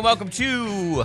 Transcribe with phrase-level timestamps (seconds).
[0.00, 1.04] and welcome to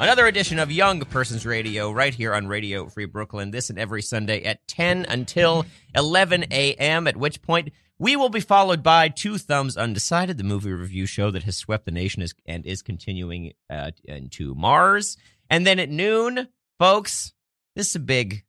[0.00, 3.52] another edition of Young Persons Radio right here on Radio Free Brooklyn.
[3.52, 7.70] This and every Sunday at 10 until 11 a.m., at which point
[8.00, 11.84] we will be followed by Two Thumbs Undecided, the movie review show that has swept
[11.84, 15.16] the nation and is continuing uh, into Mars.
[15.48, 16.48] And then at noon,
[16.80, 17.32] folks,
[17.76, 18.42] this is a big,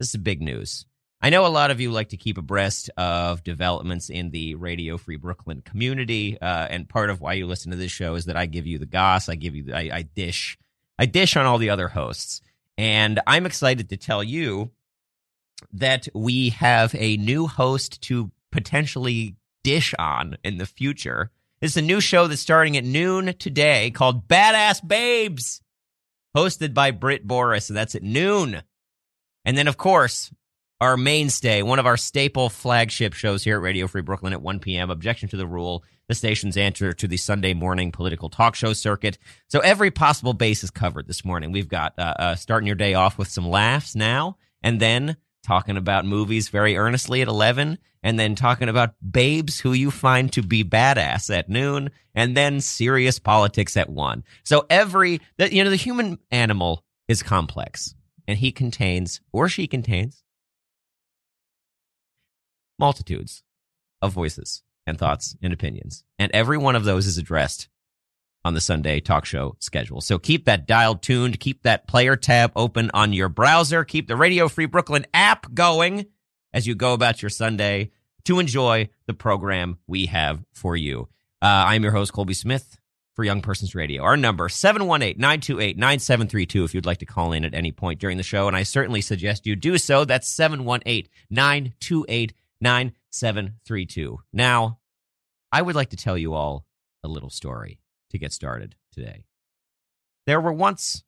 [0.00, 0.86] this is a big news.
[1.22, 4.96] I know a lot of you like to keep abreast of developments in the Radio
[4.96, 8.38] Free Brooklyn community, uh, and part of why you listen to this show is that
[8.38, 10.56] I give you the goss, I give you, I, I dish,
[10.98, 12.40] I dish on all the other hosts,
[12.78, 14.70] and I'm excited to tell you
[15.74, 21.30] that we have a new host to potentially dish on in the future.
[21.60, 25.60] It's a new show that's starting at noon today called Badass Babes,
[26.34, 28.62] hosted by Britt Boris, and that's at noon.
[29.44, 30.30] And then, of course,
[30.80, 34.60] our mainstay, one of our staple flagship shows here at Radio Free Brooklyn at 1
[34.60, 34.90] p.m.
[34.90, 39.18] Objection to the Rule, the station's answer to the Sunday morning political talk show circuit.
[39.48, 41.52] So every possible base is covered this morning.
[41.52, 45.76] We've got uh, uh, starting your day off with some laughs now, and then talking
[45.76, 50.42] about movies very earnestly at 11, and then talking about babes who you find to
[50.42, 54.24] be badass at noon, and then serious politics at 1.
[54.44, 57.94] So every, you know, the human animal is complex,
[58.26, 60.24] and he contains, or she contains,
[62.80, 63.44] multitudes
[64.02, 66.02] of voices and thoughts and opinions.
[66.18, 67.68] And every one of those is addressed
[68.44, 70.00] on the Sunday talk show schedule.
[70.00, 74.16] So keep that dial tuned, keep that player tab open on your browser, keep the
[74.16, 76.06] Radio Free Brooklyn app going
[76.52, 77.90] as you go about your Sunday
[78.24, 81.08] to enjoy the program we have for you.
[81.42, 82.78] Uh, I'm your host, Colby Smith
[83.14, 84.02] for Young Persons Radio.
[84.02, 88.48] Our number, 718-928-9732 if you'd like to call in at any point during the show.
[88.48, 90.06] And I certainly suggest you do so.
[90.06, 92.30] That's 718-928
[92.60, 94.18] 9732.
[94.32, 94.78] Now,
[95.52, 96.66] I would like to tell you all
[97.02, 99.24] a little story to get started today.
[100.26, 101.02] There were once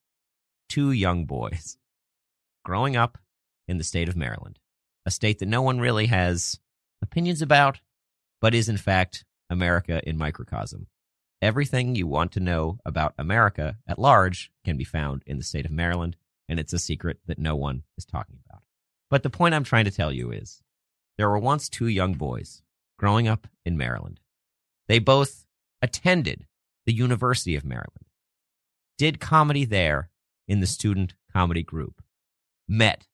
[0.69, 1.77] two young boys
[2.65, 3.19] growing up
[3.69, 4.59] in the state of Maryland,
[5.07, 6.59] a state that no one really has
[7.03, 7.81] opinions about,
[8.41, 10.87] but is in fact America in microcosm.
[11.43, 15.67] Everything you want to know about America at large can be found in the state
[15.67, 16.17] of Maryland,
[16.49, 18.63] and it's a secret that no one is talking about.
[19.11, 20.63] But the point I'm trying to tell you is
[21.19, 22.63] there were once two young boys
[22.99, 24.21] growing up in Maryland.
[24.89, 25.47] They both
[25.81, 26.47] attended
[26.87, 28.07] the University of Maryland,
[28.99, 30.11] did comedy there
[30.49, 32.03] in the student comedy group,
[32.69, 33.07] met,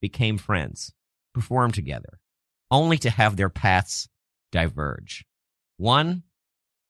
[0.00, 0.92] became friends,
[1.34, 2.18] performed together,
[2.70, 4.08] only to have their paths
[4.52, 5.24] diverge.
[5.76, 6.24] One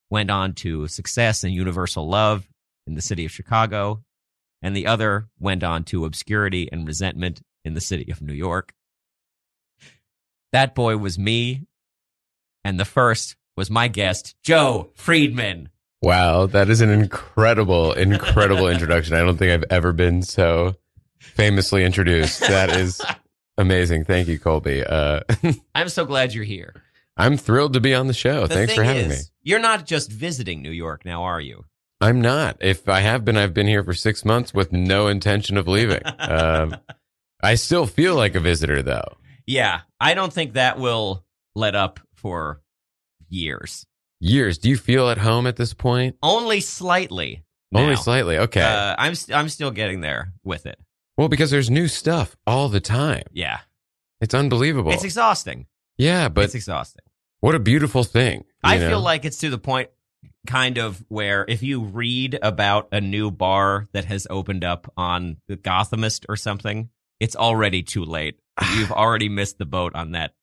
[0.09, 2.49] went on to success and universal love
[2.87, 4.03] in the city of Chicago,
[4.63, 8.73] and the other went on to obscurity and resentment in the city of New York.
[10.53, 11.67] That boy was me.
[12.65, 15.71] And the first was my guest, Joe Friedman.
[16.03, 19.15] Wow, that is an incredible, incredible introduction.
[19.15, 20.75] I don't think I've ever been so
[21.19, 22.41] famously introduced.
[22.41, 23.03] That is
[23.59, 24.05] amazing.
[24.05, 24.83] Thank you, Colby.
[24.85, 25.21] Uh,
[25.75, 26.75] I'm so glad you're here.
[27.17, 28.47] I'm thrilled to be on the show.
[28.47, 29.25] The Thanks for having is, me.
[29.43, 31.65] You're not just visiting New York now, are you?
[32.01, 32.57] I'm not.
[32.61, 36.01] If I have been, I've been here for six months with no intention of leaving.
[36.19, 36.77] um,
[37.43, 39.17] I still feel like a visitor, though.
[39.51, 41.25] Yeah, I don't think that will
[41.57, 42.61] let up for
[43.29, 43.85] years.
[44.21, 44.59] Years.
[44.59, 46.15] Do you feel at home at this point?
[46.23, 47.43] Only slightly.
[47.75, 48.01] Only now.
[48.01, 48.39] slightly.
[48.39, 48.61] Okay.
[48.63, 50.79] Uh, I'm st- I'm still getting there with it.
[51.17, 53.25] Well, because there's new stuff all the time.
[53.33, 53.59] Yeah,
[54.21, 54.93] It's unbelievable.
[54.93, 55.67] it's exhausting.
[55.99, 57.03] yeah, but it's exhausting.
[57.41, 58.45] what a beautiful thing.
[58.63, 58.89] I know?
[58.89, 59.91] feel like it's to the point
[60.47, 65.39] kind of where if you read about a new bar that has opened up on
[65.49, 66.89] the Gothamist or something,
[67.19, 68.40] it's already too late.
[68.77, 70.35] You've already missed the boat on that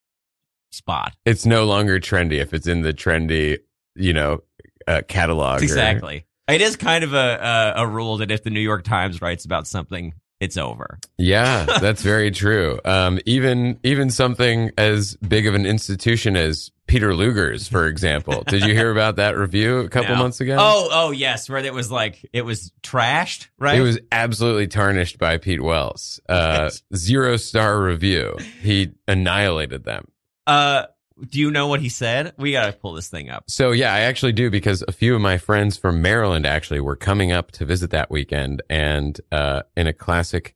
[0.70, 1.14] spot.
[1.24, 3.58] it's no longer trendy if it's in the trendy,
[3.94, 4.42] you know,
[4.86, 5.60] uh, catalog.
[5.60, 6.26] or- Exactly.
[6.48, 9.44] It is kind of a, a a rule that if the New York Times writes
[9.44, 10.98] about something, it's over.
[11.16, 12.78] yeah, that's very true.
[12.84, 18.44] Um, even even something as big of an institution as Peter Luger's, for example.
[18.46, 20.22] Did you hear about that review a couple No.
[20.22, 20.56] months ago?
[20.58, 23.78] Oh, oh yes, where it was like it was trashed, right?
[23.78, 26.18] It was absolutely tarnished by Pete Wells.
[26.28, 28.36] Uh, zero star review.
[28.62, 30.08] He annihilated them.
[30.46, 30.84] Uh,
[31.28, 32.32] do you know what he said?
[32.36, 33.44] We gotta pull this thing up.
[33.48, 36.96] So yeah, I actually do because a few of my friends from Maryland actually were
[36.96, 40.54] coming up to visit that weekend, and uh, in a classic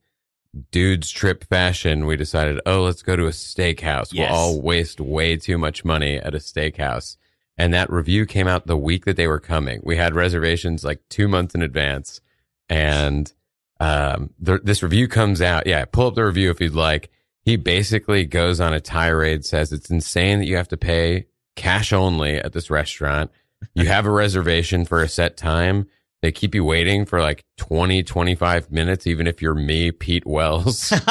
[0.70, 4.12] dudes trip fashion, we decided, oh, let's go to a steakhouse.
[4.12, 4.30] Yes.
[4.30, 7.16] We'll all waste way too much money at a steakhouse.
[7.58, 9.80] And that review came out the week that they were coming.
[9.84, 12.20] We had reservations like two months in advance,
[12.68, 13.32] and
[13.78, 15.66] um, the, this review comes out.
[15.66, 17.10] Yeah, pull up the review if you'd like.
[17.44, 21.92] He basically goes on a tirade, says it's insane that you have to pay cash
[21.92, 23.30] only at this restaurant.
[23.74, 25.86] You have a reservation for a set time.
[26.22, 30.92] They keep you waiting for like 20, 25 minutes, even if you're me, Pete Wells.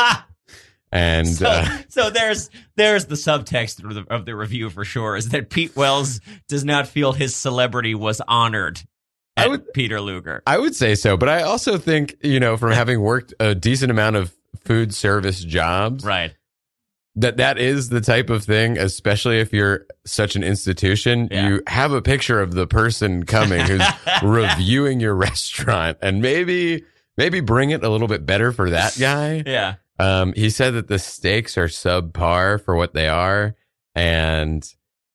[0.94, 5.16] And so, uh, so there's there's the subtext of the, of the review for sure
[5.16, 6.20] is that Pete Wells
[6.50, 8.82] does not feel his celebrity was honored
[9.38, 10.44] I at would- Peter Luger.
[10.46, 13.90] I would say so, but I also think, you know, from having worked a decent
[13.90, 16.34] amount of food service jobs, Right.
[17.16, 21.48] that that is the type of thing, especially if you're such an institution, Yeah.
[21.50, 23.82] you have a picture of the person coming who's
[24.24, 26.84] reviewing your restaurant and maybe
[27.18, 29.44] maybe bring it a little bit better for that guy.
[29.46, 29.76] Yeah.
[30.00, 33.56] Um, he said that the steaks are subpar for what they are.
[33.94, 34.68] And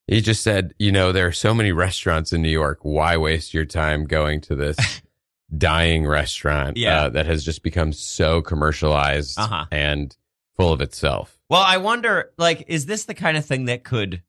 [0.06, 2.78] he just said, you know, there are so many restaurants in New York.
[2.82, 4.76] Why waste your time going to this
[5.54, 7.02] dying restaurant Yeah.
[7.02, 9.66] uh, that has just become so commercialized Uh-huh.
[9.70, 10.16] and
[10.56, 11.38] full of itself?
[11.48, 14.22] Well, I wonder, like, is this the kind of thing that could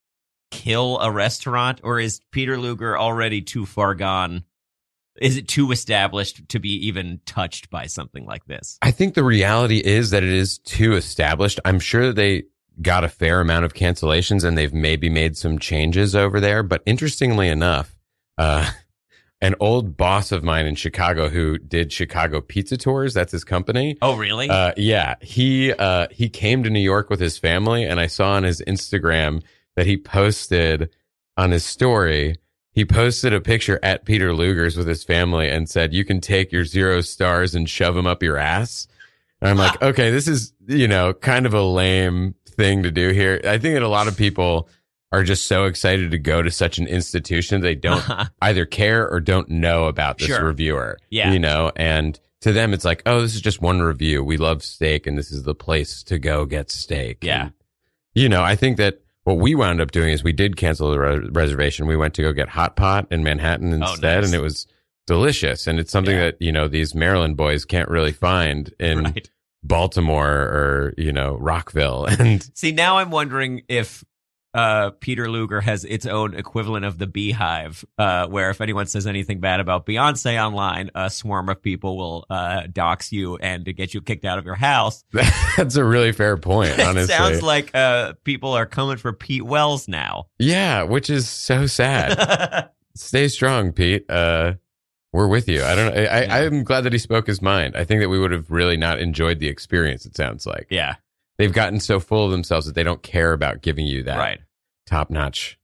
[0.52, 4.44] kill a restaurant, or is Peter Luger already too far gone?
[5.20, 8.78] Is it too established to be even touched by something like this?
[8.84, 11.60] I think the reality is that it is too established.
[11.66, 12.44] I'm sure that they
[12.84, 16.62] got a fair amount of cancellations and they've maybe made some changes over there.
[16.62, 17.98] But interestingly enough,
[18.38, 18.70] uh,
[19.42, 23.98] an old boss of mine in Chicago who did Chicago Pizza Tours, that's his company.
[24.02, 24.50] Oh, really?
[24.50, 28.32] Uh, yeah, he uh, he came to New York with his family, and I saw
[28.32, 29.44] on his Instagram
[29.76, 30.90] that he posted
[31.36, 32.38] on his story.
[32.72, 36.52] He posted a picture at Peter Luger's with his family and said, "You can take
[36.52, 38.88] your zero stars and shove them up your ass."
[39.42, 43.10] And I'm like, okay, this is you know kind of a lame thing to do
[43.10, 43.40] here.
[43.44, 44.68] I think that a lot of people
[45.12, 48.26] are just so excited to go to such an institution they don't uh-huh.
[48.42, 50.46] either care or don't know about this Sure.
[50.46, 50.98] reviewer.
[51.10, 51.32] Yeah.
[51.32, 54.24] You know, and to them it's like, oh, this is just one review.
[54.24, 57.24] We love steak and this is the place to go get steak.
[57.24, 57.44] Yeah.
[57.44, 57.54] And,
[58.14, 61.00] you know, I think that what we wound up doing is we did cancel the
[61.00, 61.88] re- reservation.
[61.88, 64.26] We went to go get hot pot in Manhattan oh, instead Oh, nice.
[64.28, 64.68] and it was
[65.06, 65.68] delicious.
[65.68, 66.26] And it's something Yeah.
[66.26, 69.30] that, you know, these Maryland boys can't really find in right.
[69.64, 72.08] Baltimore or, you know, Rockville.
[72.20, 74.04] And See, now I'm wondering if
[74.54, 79.06] uh, Peter Luger has its own equivalent of the BeyHive, uh, where if anyone says
[79.06, 83.74] anything bad about Beyonce online, a swarm of people will uh, dox you and to
[83.74, 85.04] get you kicked out of your house.
[85.58, 87.14] that's a really fair point, honestly.
[87.14, 90.28] It sounds like uh, people are coming for Pete Wells now.
[90.40, 92.70] yeah, which is so sad.
[92.96, 94.10] stay strong, Pete.
[94.10, 94.54] Uh,
[95.14, 95.64] we're with you.
[95.64, 96.02] I don't know.
[96.02, 96.36] I, Yeah.
[96.36, 97.76] I'm glad that he spoke his mind.
[97.76, 100.06] I think that we would have really not enjoyed the experience.
[100.06, 100.96] It sounds like yeah,
[101.38, 104.40] they've gotten so full of themselves that they don't care about giving you that right.
[104.86, 105.60] top notch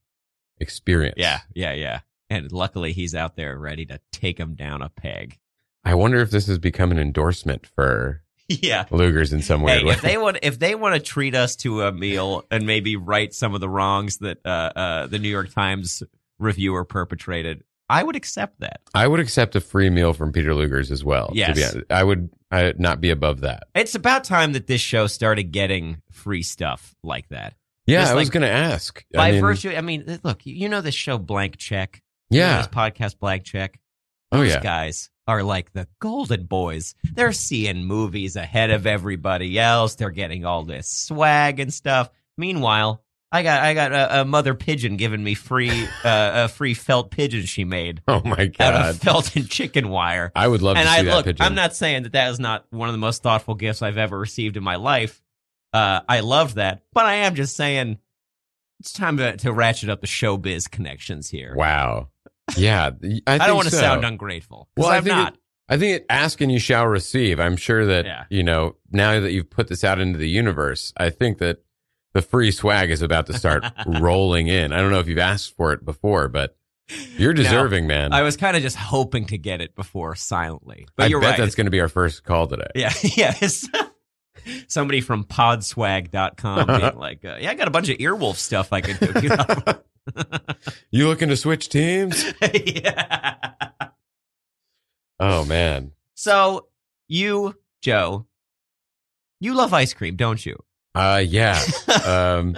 [0.59, 1.15] experience.
[1.17, 1.99] Yeah, yeah, yeah.
[2.29, 5.39] And luckily, he's out there ready to take him down a peg.
[5.85, 8.85] I wonder if this has become an endorsement for yeah.
[8.91, 9.93] Luger's in some weird Hey, way.
[9.93, 13.33] if they want, if they want to treat us to a meal and maybe right
[13.33, 16.03] some of the wrongs that uh, uh, the New York Times
[16.39, 18.81] reviewer perpetrated, I would accept that.
[18.93, 21.31] I would accept a free meal from Peter Luger's as well.
[21.33, 21.75] Yes.
[21.89, 23.63] I would I, not be above that.
[23.75, 27.55] It's about time that this show started getting free stuff like that.
[27.85, 29.03] Yeah, Just I was going to ask.
[29.13, 32.01] By I mean, virtue, I mean, look, you know this show Blank Check.
[32.29, 32.57] You know yeah.
[32.57, 33.79] this podcast Blank Check.
[34.31, 34.61] Oh Those yeah.
[34.61, 36.95] guys are like the golden boys.
[37.13, 39.95] They're seeing movies ahead of everybody else.
[39.95, 42.09] They're getting all this swag and stuff.
[42.37, 45.71] Meanwhile, I got I got a, a mother pigeon giving me free
[46.05, 48.89] uh, a free felt pigeon she made Oh my out god.
[48.91, 50.31] of felt and chicken wire.
[50.35, 51.43] I would love and to see I that look, pigeon.
[51.45, 54.17] I'm not saying that that is not one of the most thoughtful gifts I've ever
[54.17, 55.21] received in my life.
[55.73, 57.97] Uh, I loved that, but I am just saying
[58.79, 61.55] it's time to, to ratchet up the showbiz connections here.
[61.57, 62.09] Wow.
[62.55, 63.79] Yeah, I, I, don't want to so.
[63.81, 64.69] sound ungrateful.
[64.77, 65.33] Well, I I'm think not.
[65.33, 67.39] It, I think it, ask and you shall receive.
[67.39, 68.25] I'm sure that Yeah.
[68.29, 70.93] you know now that you've put this out into the universe.
[70.97, 71.63] I think that
[72.13, 74.71] the free swag is about to start rolling in.
[74.71, 76.55] I don't know if you've asked for it before, but
[77.17, 78.13] you're deserving, man.
[78.13, 80.87] I was kind of just hoping to get it before silently.
[80.95, 81.39] But I you're bet right.
[81.39, 82.67] that's going to be our first call today.
[82.75, 83.29] yeah, yeah.
[83.41, 83.67] it's-
[84.67, 88.81] Somebody from podswag.com being like, uh, yeah, I got a bunch of earwolf stuff I
[88.81, 89.73] could do.
[90.91, 92.25] You looking to switch teams?
[92.53, 93.35] yeah.
[95.19, 95.93] Oh man.
[96.15, 96.67] So
[97.07, 98.25] you, Joe,
[99.39, 100.57] you love ice cream, don't you?
[100.95, 101.61] Uh yeah.
[102.05, 102.55] um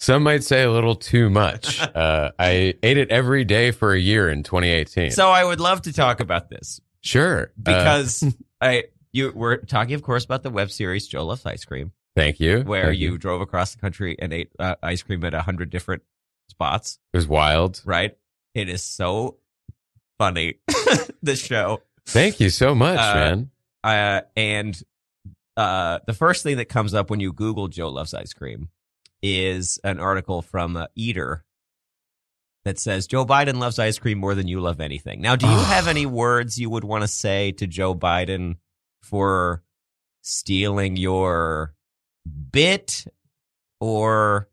[0.00, 1.80] some might say a little too much.
[1.94, 5.10] Uh I ate it every day for a year in 2018.
[5.10, 7.42] so I would love to talk about this sure.
[7.44, 8.24] Uh, because
[8.60, 12.40] I you we're talking, of course, about the web series Joe Loves Ice Cream, thank
[12.40, 12.60] you.
[12.60, 15.70] where Thank you, drove across the country and ate uh, ice cream at a hundred
[15.70, 16.02] different
[16.48, 16.98] spots.
[17.12, 17.80] It was wild.
[17.86, 18.16] Right?
[18.54, 19.38] It is so
[20.18, 20.56] funny.
[21.22, 23.50] the show, Thank you so much, Uh, man.
[23.84, 24.80] uh, and
[25.58, 28.68] uh, the first thing that comes up when you Google Joe Loves Ice Cream
[29.22, 31.44] is an article from uh, Eater
[32.64, 35.20] that says Joe Biden loves ice cream more than you love anything.
[35.20, 38.56] Now, do you have any words you would want to say to Joe Biden
[39.02, 39.62] for
[40.22, 41.74] stealing your
[42.52, 43.06] bit
[43.80, 44.48] or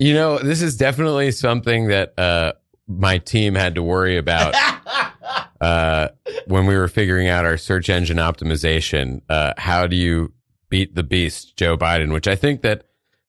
[0.00, 2.52] You know, this is definitely something that uh,
[2.86, 4.54] my team had to worry about
[5.60, 6.08] uh,
[6.46, 9.22] when we were figuring out our search engine optimization.
[9.28, 10.32] Uh, how do you
[10.68, 12.12] beat the beast, Joe Biden?
[12.12, 12.84] Which I think that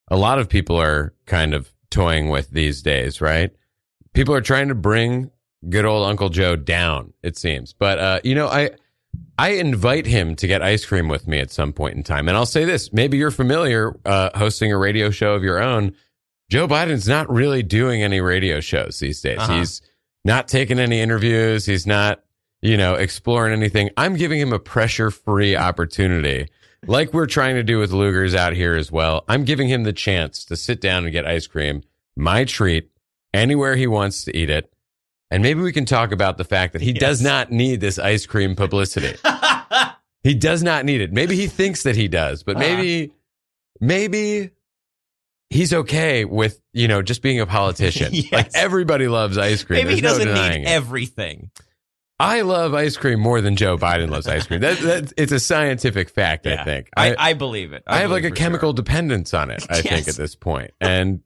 [0.09, 3.51] a lot of people are kind of toying with these days, right?
[4.13, 5.31] People are trying to bring
[5.69, 7.73] good old Uncle Joe down, it seems.
[7.73, 8.71] But uh, you know, I
[9.37, 12.27] I invite him to get ice cream with me at some point in time.
[12.27, 15.95] And I'll say this: maybe you're familiar uh, hosting a radio show of your own.
[16.49, 19.37] Joe Biden's not really doing any radio shows these days.
[19.37, 19.59] Uh-huh.
[19.59, 19.81] He's
[20.25, 21.65] not taking any interviews.
[21.65, 22.23] He's not,
[22.61, 23.89] you know, exploring anything.
[23.97, 26.47] I'm giving him a pressure free opportunity,
[26.85, 29.23] like we're trying to do with Luger's out here as well.
[29.27, 31.83] I'm giving him the chance to sit down and get ice cream,
[32.15, 32.89] my treat,
[33.33, 34.71] anywhere he wants to eat it.
[35.31, 38.25] And maybe we can talk about the fact that he does not need this ice
[38.25, 39.15] cream publicity.
[40.23, 41.13] he does not need it.
[41.13, 42.65] Maybe he thinks that he does, but Uh-huh.
[42.65, 43.13] maybe,
[43.79, 44.49] maybe
[45.49, 48.13] he's okay with, you know, just being a politician.
[48.13, 48.31] Yes.
[48.31, 49.79] Like everybody loves ice cream.
[49.85, 50.71] maybe he There's no doesn't denying need it.
[50.71, 51.51] everything?
[52.19, 54.59] I love ice cream more than Joe Biden loves ice cream.
[54.59, 56.89] That, that it's a scientific fact, I think.
[56.97, 57.83] I, I believe it.
[57.87, 58.43] I have like a for sure.
[58.43, 60.71] chemical dependence on it, I think, at this point.
[60.81, 61.21] And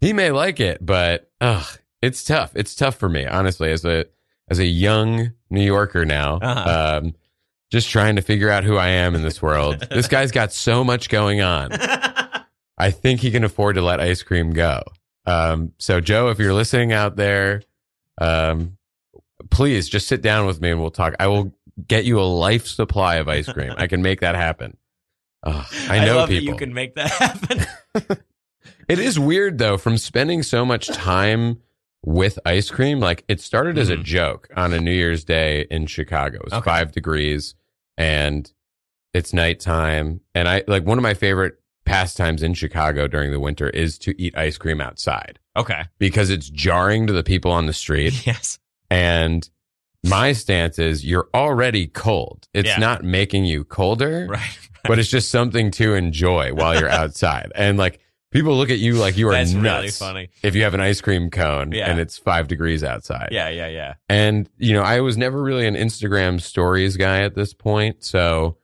[0.00, 1.66] he may like it, but ugh,
[2.00, 2.52] it's tough.
[2.56, 4.06] It's tough for me, honestly, as a
[4.48, 6.38] as a young New Yorker now.
[6.42, 7.00] Uh-huh.
[7.02, 7.14] Um,
[7.70, 9.86] just trying to figure out who I am in this world.
[9.90, 11.70] this guy's got so much going on.
[12.82, 14.82] I think he can afford to let ice cream go.
[15.26, 17.62] Um, so Joe, if you're listening out there,
[18.20, 18.76] um,
[19.50, 21.14] please just sit down with me and we'll talk.
[21.20, 21.54] I will
[21.86, 23.72] get you a life supply of ice cream.
[23.76, 24.76] I can make that happen.
[25.44, 26.44] Ugh, I know love people.
[26.52, 27.66] you can make that happen.
[28.88, 31.60] It is weird though, from spending so much time
[32.04, 32.98] with ice cream.
[33.00, 34.02] Like it started as a Mhm.
[34.04, 36.38] joke on a New Year's Day in Chicago.
[36.38, 36.64] It was Okay.
[36.64, 37.54] five degrees
[37.96, 38.52] and
[39.14, 40.20] it's nighttime.
[40.34, 44.14] And I like one of my favorite pastimes in Chicago during the winter is to
[44.22, 45.82] eat ice cream outside okay.
[45.98, 48.14] because it's jarring to the people on the street.
[48.26, 48.58] Yes.
[48.90, 49.48] And
[50.04, 52.46] my stance is you're already cold.
[52.54, 52.78] It's Yeah.
[52.78, 54.58] not making you colder Right.
[54.84, 57.52] but it's just something to enjoy while you're outside.
[57.54, 60.30] and like people look at you like you are That's nuts really funny.
[60.42, 61.90] if you have an ice cream cone Yeah.
[61.90, 63.28] and it's five degrees outside.
[63.32, 63.48] Yeah.
[63.48, 63.68] Yeah.
[63.68, 63.94] Yeah.
[64.08, 68.56] And you know, I was never really an Instagram stories guy at this point, so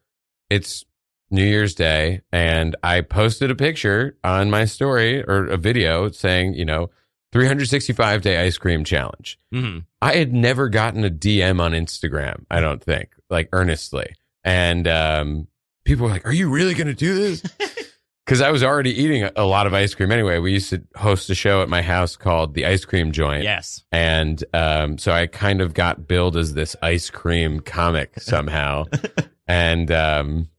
[0.50, 0.84] it's
[1.30, 6.54] New Year's Day and I posted a picture on my story or a video saying,
[6.54, 6.90] you know,
[7.32, 9.38] 365 day ice cream challenge.
[9.52, 14.14] hmm I had never gotten a DM on Instagram, I don't think, like earnestly.
[14.44, 15.48] And um,
[15.84, 17.42] people were like, Are you really going to do this?
[18.24, 20.38] Because I was already eating a- a lot of ice cream anyway.
[20.38, 23.42] We used to host a show at my house called The Ice Cream Joint.
[23.42, 23.82] Yes.
[23.90, 28.84] And um, so I kind of got billed as this ice cream comic somehow.
[29.48, 30.50] and um,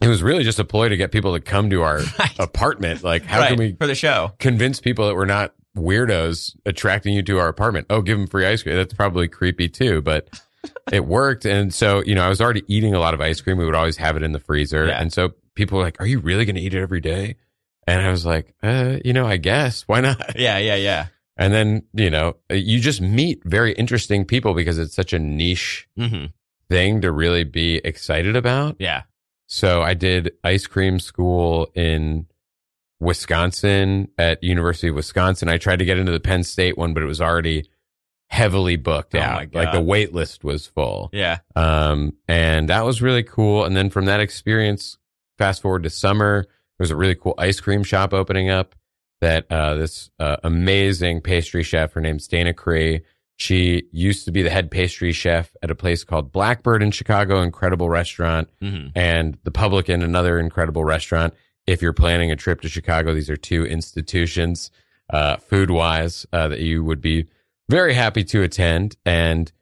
[0.00, 2.38] it was really just a ploy to get people to come to our Right.
[2.38, 3.02] apartment.
[3.04, 3.48] Like, how right.
[3.50, 4.32] can we for the show?
[4.38, 7.86] convince people that we're not weirdos attracting you to our apartment.
[7.90, 8.76] Oh, give them free ice cream.
[8.76, 10.28] That's probably creepy too, but
[10.92, 11.44] it worked.
[11.44, 13.58] And so, you know, I was already eating a lot of ice cream.
[13.58, 14.86] We would always have it in the freezer.
[14.86, 15.00] Yeah.
[15.00, 17.36] And so people were like, are you really going to eat it every day?
[17.86, 20.20] And I was like, uh, you know, I guess why not?
[20.36, 20.58] Yeah.
[20.58, 20.74] Yeah.
[20.74, 21.06] Yeah.
[21.36, 25.88] And then, you know, you just meet very interesting people because it's such a niche
[25.96, 26.26] hmm
[26.68, 28.76] thing to really be excited about.
[28.78, 29.04] Yeah.
[29.48, 32.26] So I did ice cream school in
[33.00, 35.48] Wisconsin at University of Wisconsin.
[35.48, 37.68] I tried to get into the Penn State one, but it was already
[38.28, 39.54] heavily booked Oh out.
[39.54, 41.08] Like the wait list was full.
[41.14, 41.38] Yeah.
[41.56, 43.64] Um, and that was really cool.
[43.64, 44.98] And then from that experience,
[45.38, 48.74] fast forward to summer, there was a really cool ice cream shop opening up
[49.22, 53.00] that, uh, this, uh, amazing pastry chef, her name's Dana Cree.
[53.38, 57.40] She used to be the head pastry chef at a place called Blackbird in Chicago,
[57.40, 61.34] incredible restaurant hmm and the Publican, another incredible restaurant.
[61.66, 64.70] If you're planning a trip to Chicago, these are two institutions,
[65.12, 67.26] uh, food wise, uh, that you would be
[67.68, 68.96] very happy to attend.
[69.06, 69.52] And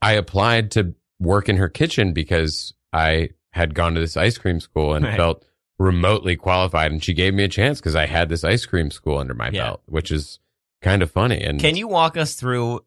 [0.00, 4.60] I applied to work in her kitchen because I had gone to this ice cream
[4.60, 5.16] school and Right.
[5.16, 5.44] felt
[5.78, 6.92] remotely qualified.
[6.92, 9.48] And she gave me a chance because I had this ice cream school under my
[9.50, 9.64] Yeah.
[9.64, 10.38] belt, which is
[10.82, 11.40] kind of funny.
[11.42, 12.84] And Can you walk us through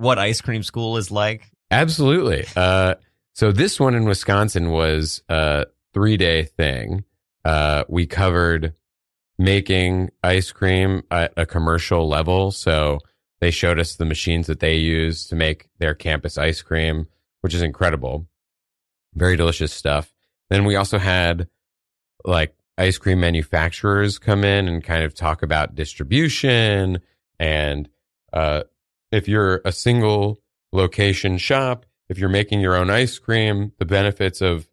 [0.00, 1.50] what ice cream school is like?
[1.70, 2.46] Absolutely.
[2.56, 2.94] Uh,
[3.34, 7.04] so this one in Wisconsin was a three day thing.
[7.44, 8.74] Uh, we covered
[9.38, 12.50] making ice cream at a commercial level.
[12.50, 12.98] So
[13.40, 17.06] they showed us the machines that they use to make their campus ice cream,
[17.40, 18.26] which is incredible.
[19.14, 20.12] Very delicious stuff.
[20.50, 21.48] Then we also had
[22.24, 27.00] like ice cream manufacturers come in and kind of talk about distribution
[27.38, 27.88] And
[28.32, 28.64] uh,
[29.12, 30.40] if you're a single
[30.72, 34.68] location shop, if you're making your own ice cream, the benefits of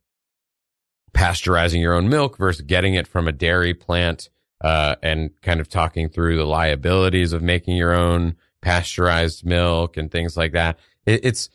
[1.14, 4.30] pasteurizing your own milk versus getting it from a dairy plant
[4.62, 10.12] uh, and kind of talking through the liabilities of making your own pasteurized milk and
[10.12, 10.78] things like that.
[11.06, 11.50] It, it's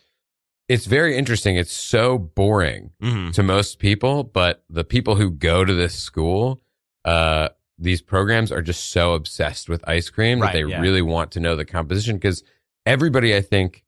[0.68, 1.56] it's very interesting.
[1.56, 3.32] It's so boring Mhm.
[3.34, 6.62] to most people, but the people who go to this school,
[7.04, 7.48] uh,
[7.78, 10.80] these programs are just so obsessed with ice cream Right, that they yeah.
[10.80, 12.42] really want to know the composition because
[12.86, 13.84] everybody, I think,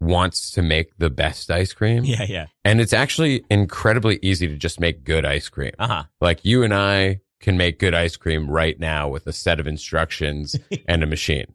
[0.00, 2.04] wants to make the best ice cream.
[2.04, 2.46] Yeah, yeah.
[2.64, 5.72] And it's actually incredibly easy to just make good ice cream.
[5.78, 6.02] Uh huh.
[6.20, 9.66] Like you and I can make good ice cream right now with a set of
[9.66, 10.56] instructions
[10.88, 11.46] and a machine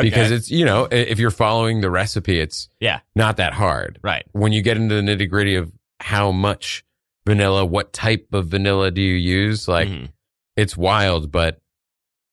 [0.00, 3.00] because it's, you know, if you're following the recipe, it's Yeah.
[3.14, 4.24] not that hard right.
[4.32, 5.70] when you get into the nitty gritty of
[6.00, 6.84] how much
[7.26, 9.68] vanilla, what type of vanilla do you use?
[9.68, 10.08] Like Mhm.
[10.56, 11.60] it's wild, but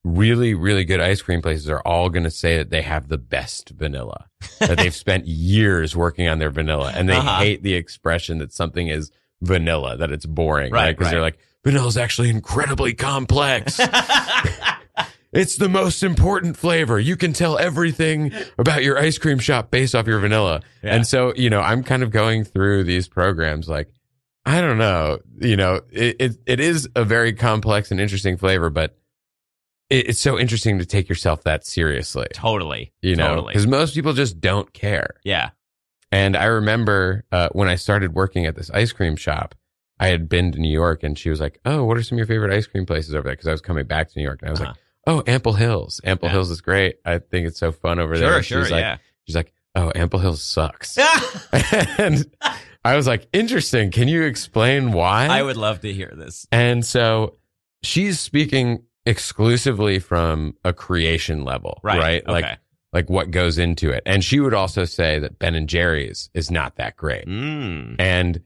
[0.04, 3.18] really, really good ice cream places are all going to say that they have the
[3.18, 4.26] best vanilla,
[4.60, 7.40] that they've spent years working on their vanilla and they Uh-huh.
[7.40, 10.72] hate the expression that something is vanilla, that it's boring.
[10.74, 13.80] Right, Because they're like, vanilla is actually incredibly complex.
[15.36, 17.00] It's the most important flavor.
[17.00, 20.62] You can tell everything about your ice cream shop based off your vanilla.
[20.84, 20.94] Yeah.
[20.94, 23.92] And so, you know, I'm kind of going through these programs like,
[24.46, 28.70] I don't know, you know, it, it, it is a very complex and interesting flavor,
[28.70, 28.96] but
[29.90, 32.94] it, it's so interesting to take yourself that seriously, totally.
[33.02, 33.48] you know, Totally.
[33.54, 35.16] because most people just don't care.
[35.24, 35.50] Yeah.
[36.12, 39.56] And I remember uh, when I started working at this ice cream shop,
[40.00, 42.20] I had been to New York and she was like, Oh, what are some of
[42.20, 43.34] your favorite ice cream places over there?
[43.34, 44.70] Because I was coming back to New York and I was Uh-huh.
[44.72, 46.00] like, Oh, Ample Hills.
[46.04, 46.34] Ample Yeah.
[46.34, 46.98] Hills is great.
[47.06, 48.28] I think it's so fun over there.
[48.30, 48.64] Sure, And sure.
[48.64, 48.98] She's like, yeah.
[49.26, 50.98] she's like, Oh, Ample Hills sucks.
[51.98, 52.26] and
[52.86, 53.92] I was like, Interesting.
[53.92, 55.28] Can you explain why?
[55.28, 56.46] I would love to hear this.
[56.52, 57.38] and so
[57.82, 62.00] she's speaking exclusively from a creation level, Right.
[62.00, 62.28] right?
[62.28, 62.56] Like, okay.
[62.94, 64.04] like what goes into it.
[64.06, 67.26] And she would also say that Ben and Jerry's is not that great.
[67.26, 67.96] Mm.
[68.00, 68.42] And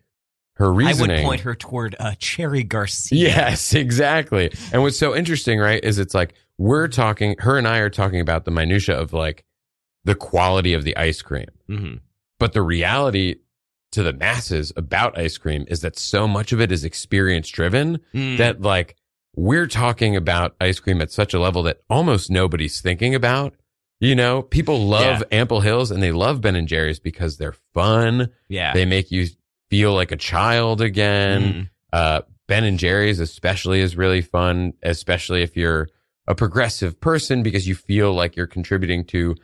[0.55, 1.17] her reasoning.
[1.17, 3.27] I would point her toward uh, Cherry Garcia.
[3.27, 4.51] Yes, exactly.
[4.73, 8.19] And what's so interesting, right, is it's like we're talking, her and I are talking
[8.19, 9.45] about the minutia of like
[10.03, 11.47] the quality of the ice cream.
[11.67, 11.93] hmm
[12.39, 13.35] But the reality
[13.91, 17.99] to the masses about ice cream is that so much of it is experience driven
[18.13, 18.37] Mm.
[18.37, 18.95] that like
[19.37, 23.53] we're talking about ice cream at such a level that almost nobody's thinking about.
[23.99, 28.29] You know, people love Ample Hills and they love Ben and Jerry's because they're fun.
[28.49, 28.73] yeah.
[28.73, 29.27] They make you
[29.69, 31.41] feel like a child again.
[31.43, 31.69] Mm.
[31.93, 35.87] Uh, ben and Jerry's especially is really fun, especially if you're
[36.27, 39.35] a progressive person because you feel like you're contributing to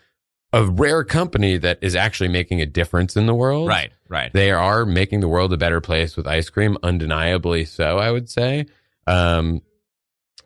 [0.51, 3.67] a rare company that is actually making a difference in the world.
[3.67, 3.91] Right.
[4.09, 4.33] Right.
[4.33, 8.29] They are making the world a better place with ice cream, undeniably so, I would
[8.29, 8.65] say.
[9.07, 9.61] Um,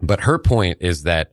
[0.01, 1.31] but her point is that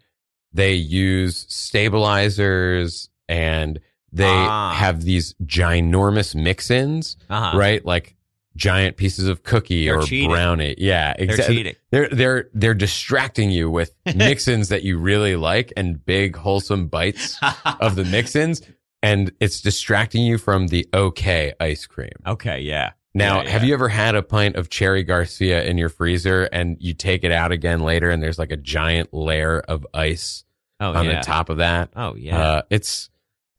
[0.53, 3.81] they use stabilizers and
[4.12, 4.72] they Ah.
[4.74, 7.59] have these ginormous mix-ins, Uh-huh.
[7.59, 7.85] right?
[7.85, 8.14] Like
[8.57, 10.31] giant pieces of cookie They're or cheating.
[10.31, 10.77] brownie.
[10.79, 11.77] Yeah, They're exactly.
[11.90, 17.37] They're they're they're distracting you with mix-ins that you really like and big wholesome bites
[17.81, 18.62] of the mix-ins,
[19.03, 22.12] and it's distracting you from the okay ice cream.
[22.27, 22.61] okay.
[22.61, 22.92] Yeah.
[23.14, 26.77] Now, Yeah, have you ever had a pint of Cherry Garcia in your freezer and
[26.81, 30.44] you take it out again later and there's like a giant layer of ice
[30.81, 31.20] Oh on yeah.
[31.20, 31.90] the top of that?
[31.94, 32.38] Oh yeah.
[32.38, 33.11] Uh, it's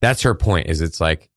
[0.01, 0.67] that's her point.
[0.67, 1.29] Is it's like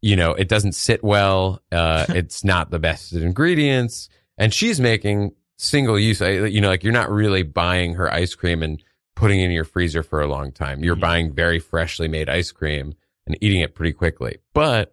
[0.00, 1.60] you know it doesn't sit well.
[1.70, 6.20] Uh, it's not the best ingredients, and she's making single use.
[6.20, 8.82] You know, like you're not really buying her ice cream and
[9.14, 10.82] putting it in your freezer for a long time.
[10.82, 11.00] You're Mhm.
[11.00, 12.94] buying very freshly made ice cream
[13.26, 14.38] and eating it pretty quickly.
[14.54, 14.92] But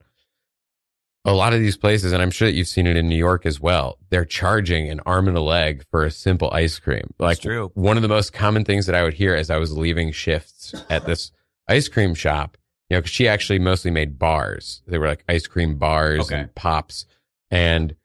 [1.26, 3.46] a lot of these places, and I'm sure that you've seen it in New York
[3.46, 7.14] as well, they're charging an arm and a leg for a simple ice cream.
[7.20, 7.72] Like true.
[7.74, 10.74] one of the most common things that I would hear as I was leaving shifts
[10.90, 11.32] at this
[11.68, 12.58] ice cream shop,
[12.90, 14.82] you know, because she actually mostly made bars.
[14.88, 16.40] They were like ice cream bars Okay.
[16.40, 17.06] and pops.
[17.52, 17.96] And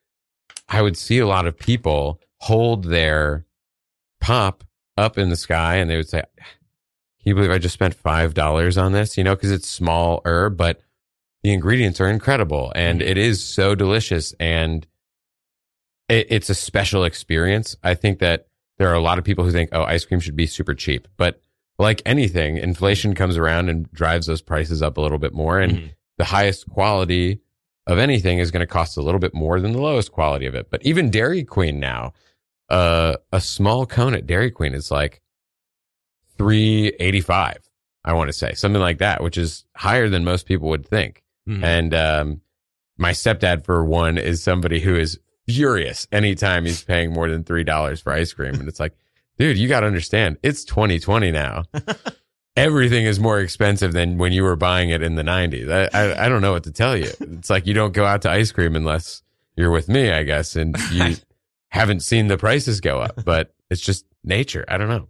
[0.68, 3.46] I would see a lot of people hold their
[4.20, 4.64] pop
[4.96, 6.46] up in the sky and they would say, Can
[7.24, 9.16] you believe I just spent $5 on this?
[9.16, 10.80] You know, because it's small herb, but
[11.44, 13.06] the ingredients are incredible and Mhm.
[13.06, 14.86] it is so delicious and
[16.08, 17.76] it, it's a special experience.
[17.84, 20.34] I think that there are a lot of people who think, oh, ice cream should
[20.36, 21.06] be super cheap.
[21.16, 21.40] But
[21.78, 25.60] like anything, inflation comes around and drives those prices up a little bit more.
[25.60, 25.90] And Mhm.
[26.18, 27.40] the highest quality
[27.86, 30.54] of anything is going to cost a little bit more than the lowest quality of
[30.54, 30.70] it.
[30.70, 32.14] But even Dairy Queen now,
[32.70, 35.20] uh, a small cone at Dairy Queen is like
[36.38, 37.58] three eighty five.
[38.04, 41.22] I want to say something like that, which is higher than most people would think.
[41.48, 41.62] Mhm.
[41.62, 42.40] And um,
[42.96, 47.64] my stepdad, for one, is somebody who is furious anytime he's paying more than three
[47.64, 48.94] dollars for ice cream, and it's like,
[49.38, 51.64] dude, you got to understand, it's 2020 now.
[52.56, 55.68] everything is more expensive than when you were buying it in the 90s.
[55.70, 57.10] I, I, I don't know what to tell you.
[57.20, 59.22] It's like you don't go out to ice cream unless
[59.56, 61.16] you're with me, I guess, and you
[61.70, 64.64] haven't seen the prices go up, but it's just nature.
[64.68, 65.08] I don't know.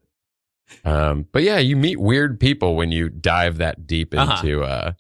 [0.87, 4.41] Um, but yeah, you meet weird people when you dive that deep Uh-huh.
[4.43, 4.93] into, uh,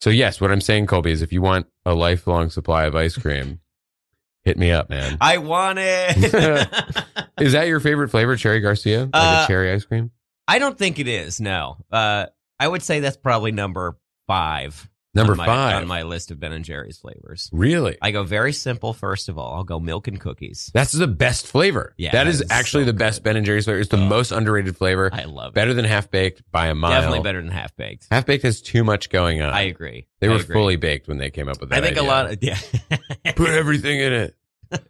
[0.00, 3.16] so yes, what I'm saying, Colby, is if you want a lifelong supply of ice
[3.16, 3.60] cream,
[4.44, 5.16] hit me up, man.
[5.20, 6.16] I want it.
[7.40, 9.02] Is that your favorite flavor, Cherry Garcia?
[9.04, 10.10] Like Uh, a cherry ice cream?
[10.48, 11.40] I don't think it is.
[11.40, 11.76] No.
[11.90, 12.26] Uh,
[12.58, 14.88] I would say that's probably number five.
[15.18, 15.76] Number on my, five.
[15.76, 17.50] on my list of Ben and Jerry's flavors.
[17.52, 17.98] Really?
[18.00, 18.92] I go very simple.
[18.94, 20.70] First of all, I'll go milk and cookies.
[20.72, 21.92] That's the best flavor.
[21.98, 23.24] Yeah, that is actually so the best good.
[23.24, 23.80] Ben and Jerry's flavor.
[23.80, 24.06] It's the Oh.
[24.06, 25.10] most underrated flavor.
[25.12, 25.54] I love it.
[25.54, 26.92] Better than half baked by a mile.
[26.92, 28.06] Definitely better than half baked.
[28.10, 29.52] Half baked has too much going on.
[29.52, 30.06] I agree.
[30.20, 30.54] they I were agree.
[30.54, 31.82] fully baked when they came up with that.
[31.82, 32.30] I think a lot.
[32.32, 32.58] Of, yeah.
[33.36, 34.36] Put everything in it.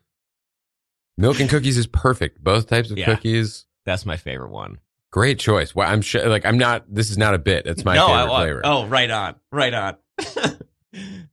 [1.17, 2.43] Milk and cookies is perfect.
[2.43, 3.07] Both types of Yeah.
[3.07, 3.67] cookies.
[3.85, 4.79] That's my favorite one.
[5.11, 5.75] Great choice.
[5.75, 6.29] Well, I'm sure.
[6.29, 6.85] Like, I'm not.
[6.93, 7.67] This is not a bit.
[7.67, 8.61] It's my no, favorite I flavor.
[8.65, 9.97] Oh, right on, right on.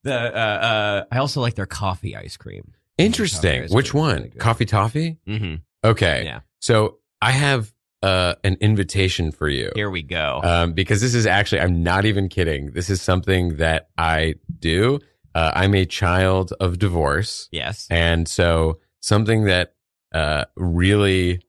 [0.04, 2.74] the uh, uh, I also like their coffee ice cream.
[2.98, 3.64] Interesting.
[3.64, 4.16] Ice Which cream one?
[4.18, 4.30] really.
[4.32, 5.18] Coffee toffee.
[5.28, 5.56] Mm-hmm.
[5.84, 6.24] Okay.
[6.26, 6.42] Yeah.
[6.60, 9.72] So I have uh, an invitation for you.
[9.76, 10.42] Here we go.
[10.44, 12.72] um, because this is actually, I'm not even kidding.
[12.72, 15.00] This is something that I do.
[15.34, 17.50] Uh, I'm a child of divorce.
[17.52, 17.88] yes.
[17.90, 19.74] And so something that
[20.14, 21.42] uh, really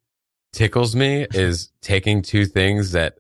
[0.53, 3.19] tickles me is taking two things that,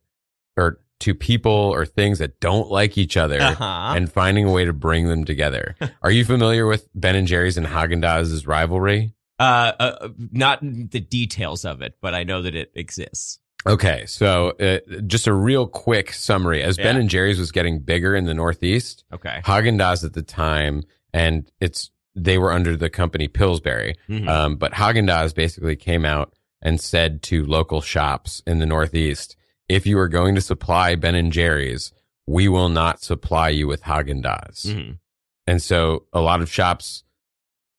[0.56, 3.92] or two people or things that don't like each other Uh-huh.
[3.96, 5.74] and finding a way to bring them together.
[6.02, 9.12] Are you familiar with Ben and Jerry's and Haagen Dazs rivalry?
[9.38, 13.38] Uh, uh, not the details of it, but I know that it exists.
[13.66, 16.62] Okay, so uh, just a real quick summary.
[16.62, 19.40] As Ben and Jerry's was getting bigger in the Northeast, Okay.
[19.44, 23.96] Haagen Dazs at the time, and it's they were under the company Pillsbury.
[24.08, 24.26] Mhm.
[24.28, 26.32] Um, but Haagen Dazs basically came out
[26.62, 29.36] and said to local shops in the Northeast,
[29.68, 31.92] if you are going to supply Ben and Jerry's,
[32.26, 34.66] we will not supply you with Haagen Dazs.
[34.66, 34.98] Mhm.
[35.46, 37.04] And so a lot of shops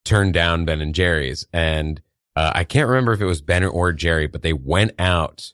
[0.06, 1.46] turned down Ben and Jerry's.
[1.52, 2.02] And
[2.36, 5.54] uh, I can't remember if it was Ben or Jerry, but they went out,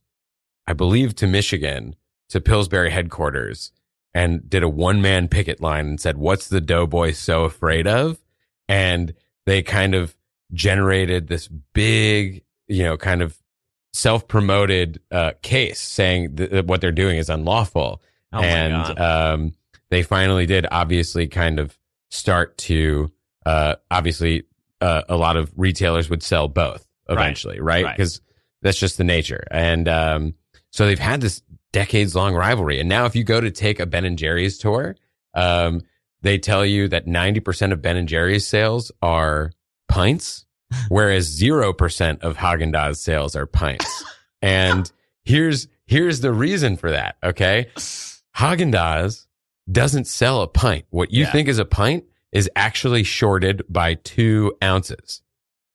[0.67, 1.95] I believe, to Michigan
[2.29, 3.71] to Pillsbury headquarters
[4.13, 8.19] and did a one man picket line and said, What's the doughboy so afraid of?
[8.67, 9.13] And
[9.45, 10.15] they kind of
[10.53, 13.37] generated this big, you know, kind of
[13.93, 18.01] self promoted uh, case saying th- that what they're doing is unlawful.
[18.33, 19.53] Oh and um,
[19.89, 21.77] they finally did obviously kind of
[22.09, 23.11] start to
[23.45, 24.43] uh, obviously
[24.81, 27.83] uh, a lot of retailers would sell both eventually right?
[27.85, 27.95] Right.
[27.95, 28.21] because
[28.61, 29.43] that's just the nature.
[29.51, 30.33] And um,
[30.71, 32.79] so they've had this decades long rivalry.
[32.79, 34.95] And now if you go to take a ben and jerry's tour
[35.35, 35.81] um,
[36.21, 39.51] they tell you that 90% of ben and jerry's sales are
[39.87, 40.45] pints
[40.89, 44.03] whereas 0% of haagen-dazs sales are pints
[44.41, 44.91] and
[45.23, 47.67] here's here's the reason for that okay
[48.35, 49.27] Haagen Dazs
[49.71, 50.85] doesn't sell a pint.
[50.89, 51.31] What you Yeah.
[51.31, 55.21] think is a pint is actually shorted by two ounces.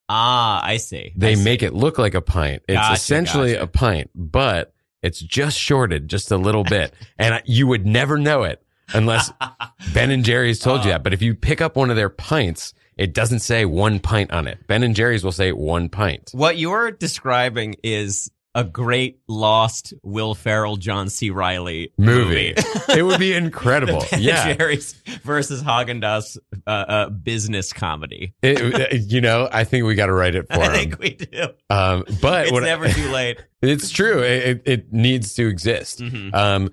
[0.08, 1.12] ah, I see.
[1.16, 1.44] They I see.
[1.44, 2.62] make it look like a pint.
[2.66, 3.62] It's Gotcha, essentially gotcha.
[3.62, 6.92] a pint, but it's just shorted just a little bit.
[7.18, 8.60] and you would never know it
[8.92, 9.30] unless
[9.94, 10.94] Ben and Jerry's told you Oh.
[10.94, 11.04] that.
[11.04, 14.46] But if you pick up one of their pints, it doesn't say one pint on
[14.46, 14.66] it.
[14.66, 16.30] Ben and Jerry's will say one pint.
[16.32, 21.30] What you're describing is a great lost Will Ferrell, John C.
[21.30, 22.54] Reilly Movie.
[22.56, 22.68] movie.
[22.98, 24.04] It would be incredible.
[24.10, 24.48] Ben yeah.
[24.48, 28.32] and Jerry's versus Haagen Dazs uh, uh, business comedy.
[28.42, 30.72] It- you know, I think we got to write it for I him.
[30.72, 31.48] think we do.
[31.70, 33.44] Um, but It's never too late.
[33.62, 34.20] It's true.
[34.22, 36.00] It, it, needs to exist.
[36.00, 36.34] Mhm.
[36.34, 36.70] Um,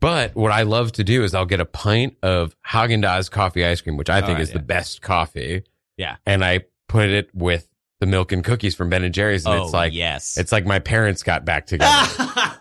[0.00, 3.64] but what I love to do is I'll get a pint of Haagen Dazs coffee
[3.64, 5.64] ice cream, which I think right, is the best coffee.
[5.96, 6.16] Yeah.
[6.26, 7.68] And I put it with
[8.00, 10.36] the milk and cookies from Ben and Jerry's, and oh, it's like yes.
[10.36, 12.06] it's like my parents got back together.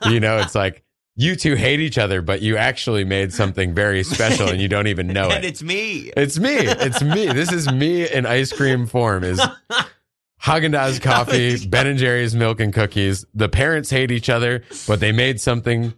[0.09, 0.83] you know, it's like
[1.15, 4.87] you two hate each other, but you actually made something very special, and you don't
[4.87, 5.47] even know and it.
[5.47, 6.11] it's me.
[6.17, 6.57] It's me.
[6.57, 7.27] It's me.
[7.27, 9.23] This is me in ice cream form.
[9.23, 9.39] Is
[10.41, 13.25] Haagen Dazs coffee, Ben and Jerry's milk and cookies.
[13.33, 15.93] The parents hate each other, but they made something.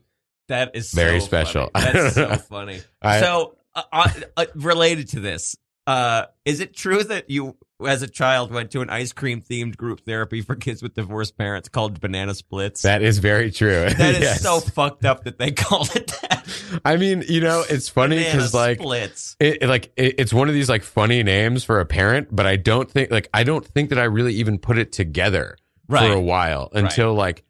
[0.49, 1.69] That is Very so special.
[1.73, 1.91] funny.
[1.93, 2.81] That's so funny.
[3.01, 5.55] I, so, uh, uh, uh, related to this,
[5.87, 9.75] uh, is it true that you, as a child, went to an ice cream themed
[9.77, 12.81] group therapy for kids with divorced parents called Banana Splits?
[12.83, 13.89] that is very true.
[13.89, 14.41] that is Yes.
[14.41, 16.45] so fucked up that they called it that.
[16.85, 19.35] I mean, you know, it's funny because like splits.
[19.39, 22.55] it, like it, it's one of these like funny names for a parent, but I
[22.55, 25.57] don't think like I don't think that I really even put it together
[25.87, 26.07] Right.
[26.07, 27.43] for a while until like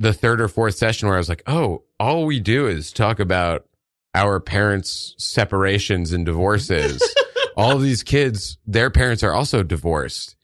[0.00, 3.20] the third or fourth session where I was like, oh, all we do is talk
[3.20, 3.66] about
[4.14, 7.00] our parents' separations and divorces.
[7.56, 10.34] all of these kids, their parents are also divorced.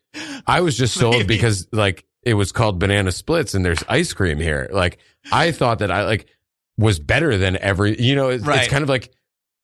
[0.47, 1.35] I was just sold Maybe.
[1.35, 4.69] because like it was called banana splits and there's ice cream here.
[4.73, 4.99] Like
[5.33, 6.27] I thought that I like
[6.79, 8.01] was better than every.
[8.01, 8.61] You know, it's, Right.
[8.61, 9.11] it's kind of like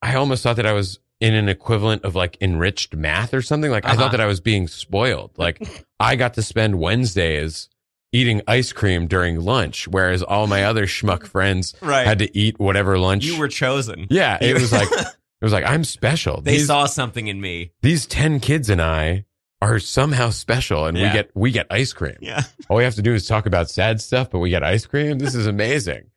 [0.02, 3.70] I almost thought that I was in an equivalent of like enriched math or something.
[3.70, 3.98] Like I Uh-huh.
[4.00, 5.30] thought that I was being spoiled.
[5.38, 5.62] Like
[6.00, 7.68] I got to spend Wednesdays
[8.12, 12.06] eating ice cream during lunch, whereas all my other schmuck friends Right.
[12.06, 13.24] had to eat whatever lunch.
[13.24, 14.06] you were chosen.
[14.10, 16.40] yeah, it was like it was like I'm special.
[16.40, 17.72] they these, saw something in me.
[17.82, 19.24] these ten kids and I
[19.60, 22.16] are somehow special, and we get we get ice cream.
[22.20, 22.42] Yeah.
[22.68, 25.18] All we have to do is talk about sad stuff, but we get ice cream.
[25.18, 26.10] This is amazing.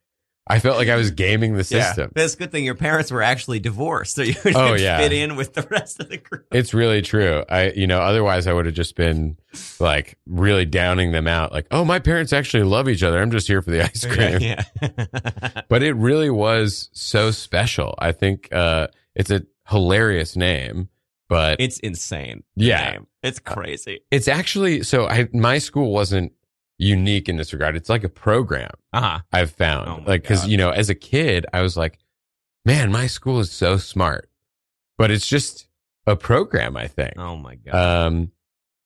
[0.48, 2.12] I felt like I was gaming the system.
[2.16, 2.22] Yeah.
[2.22, 5.00] That's a good thing your parents were actually divorced, so you didn't Oh, yeah.
[5.00, 6.46] fit in with the rest of the group.
[6.52, 7.44] It's really true.
[7.50, 9.38] I, you know, otherwise I would have just been
[9.80, 11.52] like really downing them out.
[11.52, 13.20] Like, oh, my parents actually love each other.
[13.20, 14.40] I'm just here for the ice cream.
[14.40, 14.64] Yeah.
[15.68, 17.96] But it really was so special.
[17.98, 20.90] I think uh, it's a hilarious name,
[21.28, 22.44] but it's insane.
[22.56, 22.92] Yeah.
[22.92, 23.08] name.
[23.24, 24.02] It's crazy.
[24.12, 25.08] it's actually so.
[25.08, 26.34] I my school wasn't
[26.78, 27.76] unique in this regard.
[27.76, 28.72] It's like a program.
[28.94, 29.20] Uh huh.
[29.32, 29.88] I've found.
[29.90, 30.50] Oh like, cause, God.
[30.50, 32.00] you know, as a kid, I was like,
[32.66, 34.30] man, my school is so smart.
[34.98, 35.68] But it's just
[36.08, 37.14] a program, I think.
[37.18, 37.76] Oh my god.
[38.08, 38.32] Um,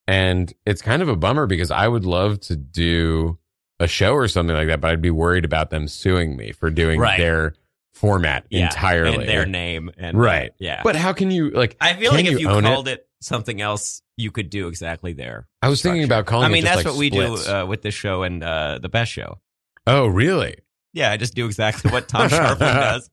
[0.08, 3.38] and it's kind of a bummer because I would love to do
[3.80, 6.69] a show or something like that, but I'd be worried about them suing me for
[6.69, 7.17] doing Right.
[7.19, 7.54] their
[7.93, 9.15] format Yeah, entirely.
[9.15, 10.52] and their name and Right.
[10.58, 10.82] yeah.
[10.84, 13.08] But how can you, like, I feel like if you own called it?
[13.21, 15.47] Something else, you could do exactly there.
[15.62, 17.93] I was thinking about calling I mean, that's like what we do uh, with this
[17.93, 19.39] show and uh, the best show.
[19.88, 20.55] oh, really?
[20.93, 23.10] Yeah, I just do exactly what Tom Scharpling does,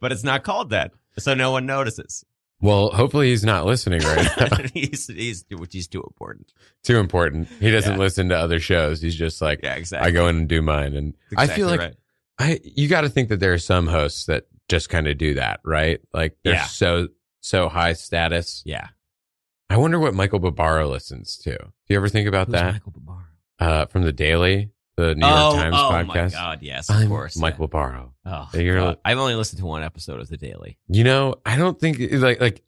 [0.00, 2.24] but it's not called that, so no one notices.
[2.60, 4.56] Well, hopefully he's not listening right now.
[4.74, 6.52] he's he's he's too important.
[6.82, 7.48] Too important.
[7.60, 7.98] He doesn't Yeah.
[7.98, 9.02] listen to other shows.
[9.02, 10.08] He's just like, Yeah, exactly.
[10.08, 10.94] I go in and do mine.
[10.96, 11.94] And I feel like right.
[12.38, 15.34] I you got to think that there are some hosts that just kind of do
[15.34, 16.00] that, right?
[16.14, 16.64] Like they're Yeah.
[16.64, 17.08] so
[17.40, 18.62] so high status.
[18.64, 18.88] yeah.
[19.70, 21.56] I wonder what Michael Barbaro listens to.
[21.56, 22.72] Do you ever think about Who's that?
[22.74, 23.24] Michael Barbaro?
[23.58, 26.04] Uh, from the Daily, the New York oh, Times oh podcast.
[26.04, 26.58] Oh my God!
[26.62, 27.36] Yes, of I'm course.
[27.36, 28.12] Michael Barbaro.
[28.26, 28.98] Oh, You're- God.
[29.04, 30.78] I've only listened to one episode of The Daily.
[30.88, 32.62] You know, I don't think like like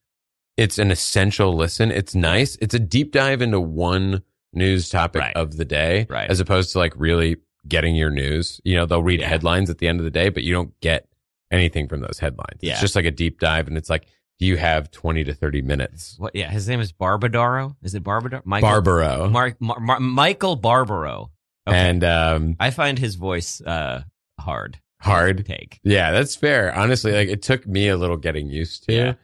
[0.57, 1.91] it's an essential listen.
[1.91, 2.57] It's nice.
[2.63, 5.37] It's a deep dive into one news topic Right.
[5.37, 6.31] of the day, Right.
[6.31, 7.37] as opposed to like really
[7.69, 8.61] getting your news.
[8.65, 9.29] You know, they'll read Yeah.
[9.29, 11.07] headlines at the end of the day, but you don't get
[11.51, 12.59] anything from those headlines.
[12.63, 12.73] Yeah.
[12.73, 15.63] It's just like a deep dive, and it's like, do you have twenty to thirty
[15.63, 16.17] minutes?
[16.19, 16.35] What?
[16.35, 17.77] Yeah, his name is Barbadaro.
[17.83, 18.43] Is it Barbadaro?
[18.45, 21.31] Michael Barbaro Mark, Mar, Mar, Michael Barbaro.
[21.69, 21.77] Okay.
[21.77, 24.03] and um, I find his voice uh,
[24.39, 24.79] hard.
[25.01, 25.45] hard.
[25.47, 25.81] take.
[25.83, 26.73] Yeah, that's fair.
[26.75, 28.93] Honestly, like it took me a little getting used to.
[28.95, 29.15] Yeah.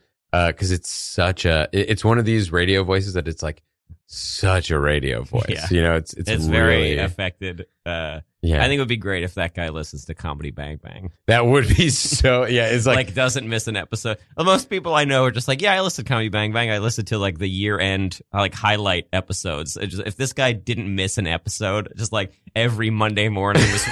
[0.50, 3.62] because it's such a it- it's one of these radio voices that it's like
[4.06, 5.66] such a radio voice Yeah.
[5.70, 7.66] you know it's it's, It's, really very affected.
[7.86, 10.78] Uh, yeah I think it would be great if that guy listens to Comedy Bang
[10.82, 11.12] Bang.
[11.28, 14.18] that would be so yeah it's Like, like, doesn't miss an episode.
[14.36, 16.70] Well, most people I know are just like, yeah, I listen to Comedy Bang Bang.
[16.70, 19.74] I listen to like the year end like highlight episodes.
[19.80, 23.86] Just, if this guy didn't miss an episode, just like every Monday morning was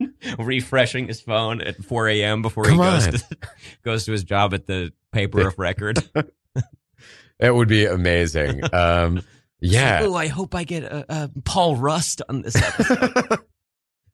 [0.38, 2.42] refreshing his phone at 4 a.m.
[2.42, 3.12] before Come he goes on.
[3.12, 3.36] to,
[3.84, 5.98] goes to his job at the paper of record.
[7.40, 9.22] that would be amazing um
[9.60, 13.38] yeah Oh, I hope I get uh, uh, Paul Rust on this episode.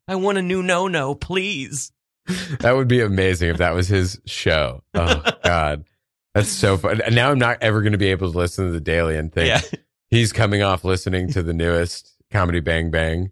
[0.07, 1.91] I want a new no no, please.
[2.59, 5.83] that would be amazing if that was his show oh god
[6.35, 8.71] that's so fun and now i'm not ever going to be able to listen to
[8.71, 9.59] the daily and think Yeah.
[10.11, 13.31] he's coming off listening to the newest comedy bang bang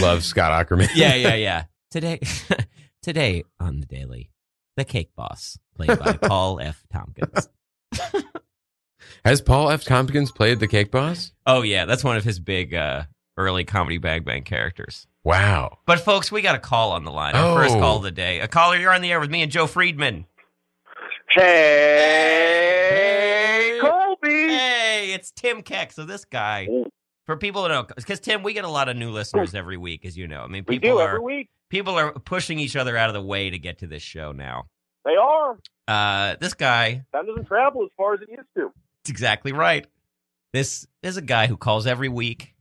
[0.00, 1.64] love scott aukerman yeah, yeah, yeah.
[1.90, 2.20] Today,
[3.02, 4.30] today on the Daily,
[4.78, 6.82] the Cake Boss, played by Paul F.
[6.90, 7.50] Tompkins.
[9.24, 12.74] has paul f tompkins played the cake boss Oh yeah, that's one of his big
[12.74, 13.04] uh,
[13.36, 15.06] early comedy Bang Bang characters.
[15.24, 17.34] Wow But folks, we got a call on the line.
[17.34, 17.80] Our first Oh.
[17.80, 18.40] call of the day.
[18.40, 20.26] A caller, you're on the air with me and Joe Friedman.
[22.82, 24.28] Hey, Colby.
[24.48, 25.92] Hey, it's Tim Keck.
[25.92, 26.86] So this guy, Oh.
[27.26, 30.04] for people to know, because Tim, we get a lot of new listeners every week,
[30.04, 30.42] as you know.
[30.42, 31.48] I mean, We people do are every week.
[31.68, 34.64] people are pushing each other out of the way to get to this show now.
[35.04, 35.58] They are.
[35.88, 38.72] Uh, this guy, Time doesn't travel as far as it used to.
[39.00, 39.86] it's exactly right.
[40.52, 42.54] This is a guy who calls every week.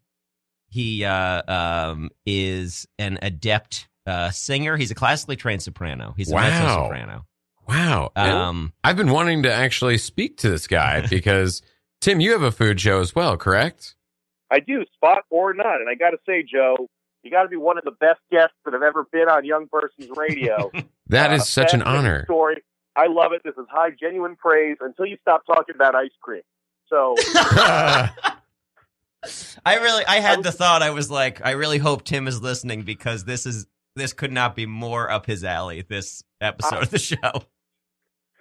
[0.72, 4.78] He uh, um, is an adept uh, singer.
[4.78, 6.14] He's a classically trained soprano.
[6.18, 6.42] He's a Wow.
[6.42, 7.26] mezzo soprano.
[7.68, 8.12] Wow.
[8.16, 11.62] And Um, I've been wanting to actually speak to this guy because
[12.02, 13.96] Tim, you have a food show as well, correct?
[14.50, 15.82] I do, spot or not.
[15.82, 16.88] And I got to say, Joe,
[17.24, 19.68] you got to be one of the best guests that have ever been on Young
[19.72, 20.72] Person's Radio.
[21.08, 22.24] That is Uh, such an honor.
[22.24, 22.64] Story.
[22.96, 23.42] I love it.
[23.44, 26.42] This is high, genuine praise until you stop talking about ice cream.
[26.88, 27.16] So,
[29.66, 30.82] I really, I had the thought.
[30.82, 34.56] I was like, I really hope Tim is listening because this is this could not
[34.56, 35.86] be more up his alley.
[35.88, 37.44] This episode of the show.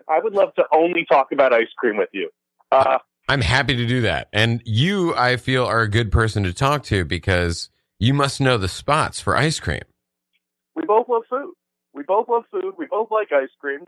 [0.08, 2.30] I would love to only talk about ice cream with you.
[2.72, 4.28] Uh, I'm happy to do that.
[4.32, 8.58] And you, I feel, are a good person to talk to because you must know
[8.58, 9.82] the spots for ice cream.
[10.74, 11.52] we both love food.
[11.92, 12.74] We both love food.
[12.78, 13.86] We both like ice cream.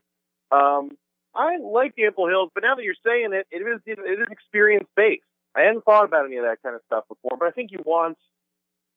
[0.50, 0.90] Um,
[1.34, 4.86] I like Ample Hills, but now that you're saying it, it is it is experience
[4.94, 5.22] based.
[5.56, 7.80] I hadn't thought about any of that kind of stuff before, but I think you
[7.84, 8.18] want,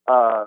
[0.07, 0.45] uh,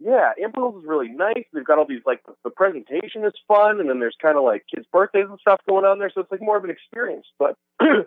[0.00, 1.44] yeah, Impulse is really nice.
[1.52, 4.64] They've got all these like the, presentation is fun, and then there's kind of like
[4.72, 7.26] kids' birthdays and stuff going on there, so it's like more of an experience.
[7.38, 8.06] But I'm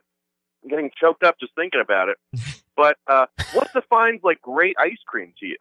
[0.69, 2.17] getting choked up just thinking about it.
[2.75, 5.57] but uh, what defines like great ice cream to you?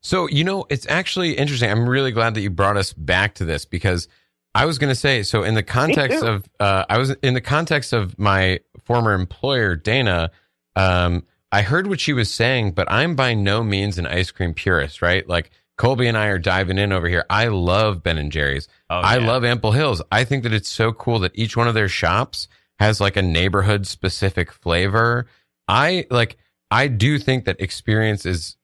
[0.00, 1.70] So, you know, it's actually interesting.
[1.70, 4.08] I'm really glad that you brought us back to this because
[4.54, 7.40] I was going to say, so in the context of, uh, I was in the
[7.40, 10.30] context of my former employer, Dana,
[10.74, 14.54] um, I heard what she was saying, but I'm by no means an ice cream
[14.54, 15.26] purist, right?
[15.28, 17.24] Like Colby and I are diving in over here.
[17.30, 18.68] I love Ben and Jerry's.
[18.90, 19.26] Oh, I yeah.
[19.26, 20.02] love Ample Hills.
[20.10, 23.22] I think that it's so cool that each one of their shops has like a
[23.22, 25.26] neighborhood specific flavor.
[25.68, 26.36] I like,
[26.70, 28.56] I do think that experience is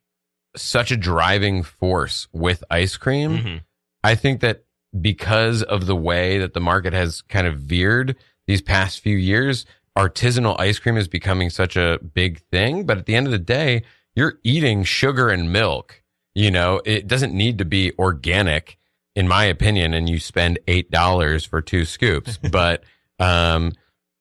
[0.56, 3.38] such a driving force with ice cream.
[3.38, 3.60] Mhm.
[4.02, 4.63] I think that
[5.00, 9.66] because of the way that the market has kind of veered these past few years,
[9.96, 12.84] artisanal ice cream is becoming such a big thing.
[12.84, 13.82] But at the end of the day,
[14.14, 16.02] you're eating sugar and milk.
[16.34, 18.78] You know, it doesn't need to be organic,
[19.14, 22.38] in my opinion, and you spend $8 for two scoops.
[22.50, 22.84] but,
[23.18, 23.72] um,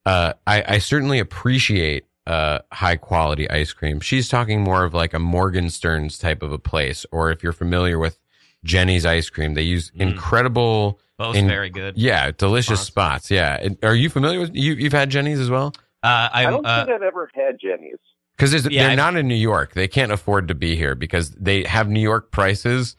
[0.05, 3.99] uh, I, I certainly appreciate uh, high quality ice cream.
[3.99, 7.97] She's talking more of like a Morgenstern's type of a place, or if you're familiar
[7.99, 8.19] with
[8.63, 10.01] Jeni's ice cream, they use Mm.
[10.11, 11.97] incredible, Both In- very good.
[11.97, 13.25] yeah, delicious Spots.
[13.27, 13.31] spots.
[13.31, 14.73] Yeah, And are you familiar with you?
[14.73, 17.99] You've had Jeni's as well Uh, I I'm, don't uh, think I've ever had Jeni's.
[18.35, 19.73] because Yeah, they're I've- not in New York.
[19.73, 22.95] They can't afford to be here because they have New York prices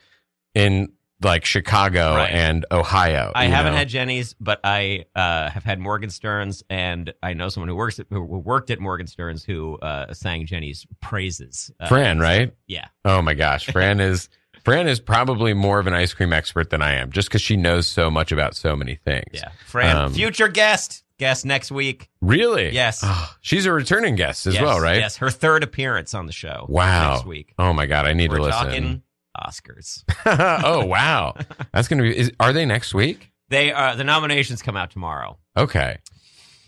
[0.55, 2.31] in like Chicago Right.
[2.31, 3.33] and Ohio.
[3.35, 3.79] I haven't know?
[3.79, 8.07] had Jeni's, but I uh, have had Morgenstern's, and I know someone who works at,
[8.11, 11.71] who worked at Morgenstern's who uh, sang Jeni's praises.
[11.81, 12.53] Uh, Fran, right?
[12.67, 12.87] Yeah.
[13.05, 14.29] Oh my gosh, Fran is
[14.65, 17.57] Fran is probably more of an ice cream expert than I am, just because she
[17.57, 19.27] knows so much about so many things.
[19.33, 19.51] Yeah.
[19.67, 22.09] Fran, Um, future guest, guest next week.
[22.23, 22.71] Really?
[22.73, 23.01] Yes.
[23.03, 24.97] Oh, she's a returning guest as Yes, well, right?
[24.99, 26.65] Yes, her third appearance on the show.
[26.69, 27.15] Wow.
[27.15, 27.53] Next week.
[27.59, 28.65] Oh my god, I need We're to listen.
[28.67, 29.03] talking
[29.39, 30.03] Oscars.
[30.65, 31.35] oh wow,
[31.73, 32.17] that's gonna be.
[32.17, 33.33] Is, are they next week?
[33.51, 35.39] They are the nominations come out tomorrow.
[35.57, 35.99] Okay,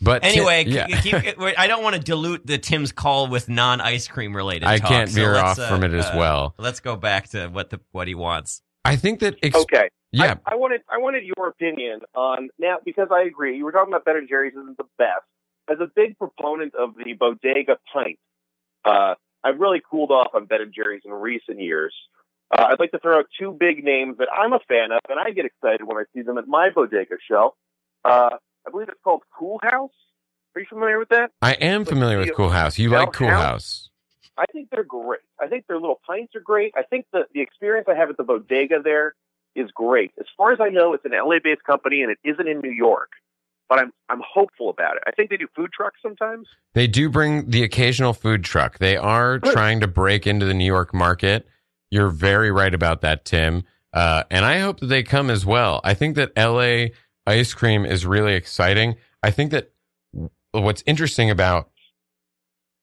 [0.01, 0.87] but Ti- Anyway, yeah.
[1.01, 4.67] keep, keep, I don't want to dilute the Tim's call with non ice cream related.
[4.67, 6.55] I talk, can't so veer let's, off uh, from it as uh, well.
[6.59, 8.63] Let's go back to what the what he wants.
[8.85, 9.37] I think that.
[9.43, 9.89] Ex- Okay.
[10.13, 10.37] Yeah.
[10.47, 13.57] I, I wanted I wanted your opinion on now because I agree.
[13.57, 15.25] You were talking about Ben and Jerry's isn't the best.
[15.69, 18.19] As a big proponent of the bodega pint,
[18.85, 21.93] uh, I've really cooled off on Ben and Jerry's in recent years.
[22.57, 25.19] Uh, I'd like to throw out two big names that I'm a fan of, and
[25.19, 27.55] I get excited when I see them at my bodega shelf.
[28.05, 29.91] Uh, I believe it's called Coolhaus.
[30.55, 31.33] Are you familiar with that?
[31.43, 32.79] I am familiar with Coolhaus.
[32.79, 33.31] You like Coolhaus?
[33.31, 33.91] House?
[34.39, 35.21] I think they're great.
[35.41, 36.73] I think their little pints are great.
[36.77, 39.15] I think the the experience I have at the bodega there
[39.55, 40.13] is great.
[40.19, 42.71] As far as I know, it's an LA based company and it isn't in New
[42.71, 43.13] York.
[43.69, 45.03] But I'm I'm hopeful about it.
[45.07, 46.49] I think they do food trucks sometimes.
[46.75, 48.79] They do bring the occasional food truck.
[48.79, 49.53] They are Good.
[49.53, 51.47] trying to break into the New York market.
[51.91, 53.65] You're very right about that, Tim.
[53.93, 55.81] Uh, and I hope that they come as well.
[55.83, 56.95] I think that LA
[57.27, 58.97] ice cream is really exciting.
[59.23, 59.73] I think that
[60.53, 61.71] what's interesting about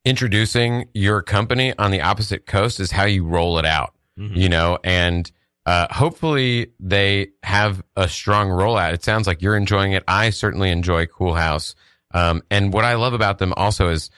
[0.06, 4.36] introducing your company on the opposite coast is how you roll it out, Mhm.
[4.36, 5.32] you know, and
[5.65, 8.93] uh, hopefully they have a strong rollout.
[8.93, 10.03] It sounds like you're enjoying it.
[10.10, 11.73] I certainly enjoy Coolhaus.
[12.13, 14.10] Um, and what I love about them also is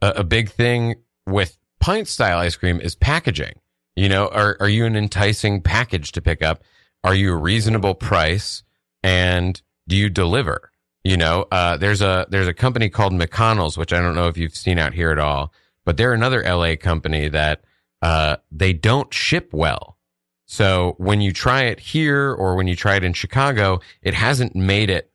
[0.00, 0.94] a, a big thing
[1.26, 3.52] with pint style ice cream is packaging.
[3.96, 6.62] You know, are, are you an enticing package to pick up?
[7.04, 8.62] Are you a reasonable price?
[9.02, 10.70] And do you deliver?
[11.02, 14.38] You know, uh, there's a, there's a company called McConnell's, which I don't know if
[14.38, 15.52] you've seen out here at all,
[15.84, 17.62] but they're another LA company that,
[18.00, 19.98] uh, they don't ship well.
[20.46, 24.54] So when you try it here or when you try it in Chicago, it hasn't
[24.54, 25.10] made it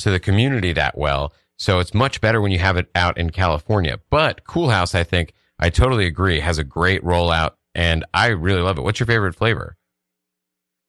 [0.00, 1.32] to the community that well.
[1.56, 4.00] So it's much better when you have it out in California.
[4.10, 8.78] But Coolhaus, I think, I totally agree, has a great rollout and I really love
[8.78, 8.82] it.
[8.82, 9.76] What's your favorite flavor?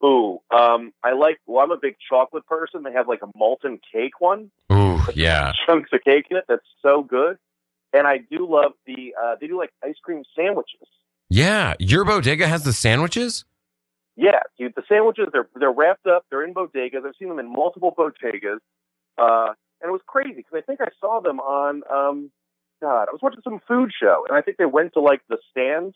[0.03, 1.39] Ooh, um, I like.
[1.45, 2.83] Well, I'm a big chocolate person.
[2.83, 5.53] They have like a molten cake one, Ooh, yeah.
[5.65, 6.45] chunks of cake in it.
[6.47, 7.37] That's so good.
[7.93, 9.15] And I do love the.
[9.21, 10.87] Uh, they do like ice cream sandwiches.
[11.29, 11.75] Yeah.
[11.79, 13.45] Your bodega has the sandwiches?
[14.15, 16.25] Yeah, dude, the sandwiches they're they're wrapped up.
[16.29, 17.05] They're in bodegas.
[17.05, 18.59] I've seen them in multiple bodegas,
[19.17, 21.81] uh, and it was crazy because I think I saw them on.
[21.91, 22.31] Um,
[22.81, 25.37] God, I was watching some food show, and I think they went to like the
[25.49, 25.95] stands,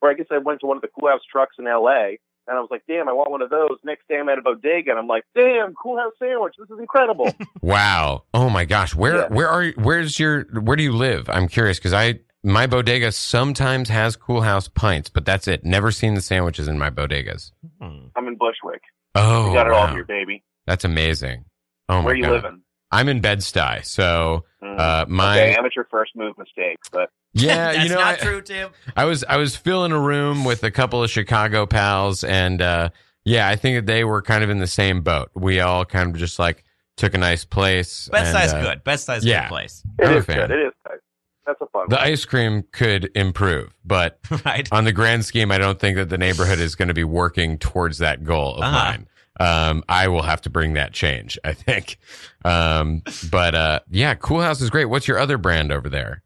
[0.00, 2.20] or I guess I went to one of the Coolhaus trucks in L.A.
[2.48, 4.42] And I was like, "Damn, I want one of those." Next day, I'm at a
[4.42, 6.54] bodega, and I'm like, "Damn, Coolhaus sandwich!
[6.58, 7.30] This is incredible."
[7.62, 8.24] Wow.
[8.32, 8.94] Oh my gosh.
[8.94, 9.28] Where Yeah.
[9.28, 11.28] where are you, where's your where do you live?
[11.28, 15.64] I'm curious because I my bodega sometimes has Coolhaus pints, but that's it.
[15.64, 17.50] Never seen the sandwiches in my bodegas.
[17.82, 18.06] Hmm.
[18.16, 18.80] I'm in Bushwick.
[19.14, 19.90] Oh, You got it all wow.
[19.90, 20.42] for your baby.
[20.66, 21.44] That's amazing.
[21.88, 22.04] Oh Where my god.
[22.06, 22.32] Where you god.
[22.32, 22.62] living?
[22.90, 24.78] I'm in Bed-Stuy, so Mm.
[24.80, 28.42] uh, my okay, amateur first move mistake, but yeah, That's you know, not I, true,
[28.42, 28.70] Tim.
[28.96, 32.90] I was I was filling a room with a couple of Chicago pals, and uh,
[33.24, 35.30] yeah, I think that they were kind of in the same boat.
[35.34, 36.64] We all kind of just like
[36.96, 38.08] took a nice place.
[38.10, 38.84] Best and, size uh, good.
[38.84, 39.42] Best size yeah.
[39.44, 39.82] good place.
[39.98, 40.50] it I'm a is good.
[40.50, 40.98] It is good.
[41.46, 42.04] That's a fun The one.
[42.04, 44.68] ice cream could improve, but right.
[44.70, 47.56] on the grand scheme, I don't think that the neighborhood is going to be working
[47.56, 48.72] towards that goal of Uh-huh.
[48.72, 49.08] mine.
[49.40, 51.96] Um, I will have to bring that change, I think.
[52.44, 54.86] Um, but uh, yeah, Coolhaus is great.
[54.86, 56.22] What's your other brand over there?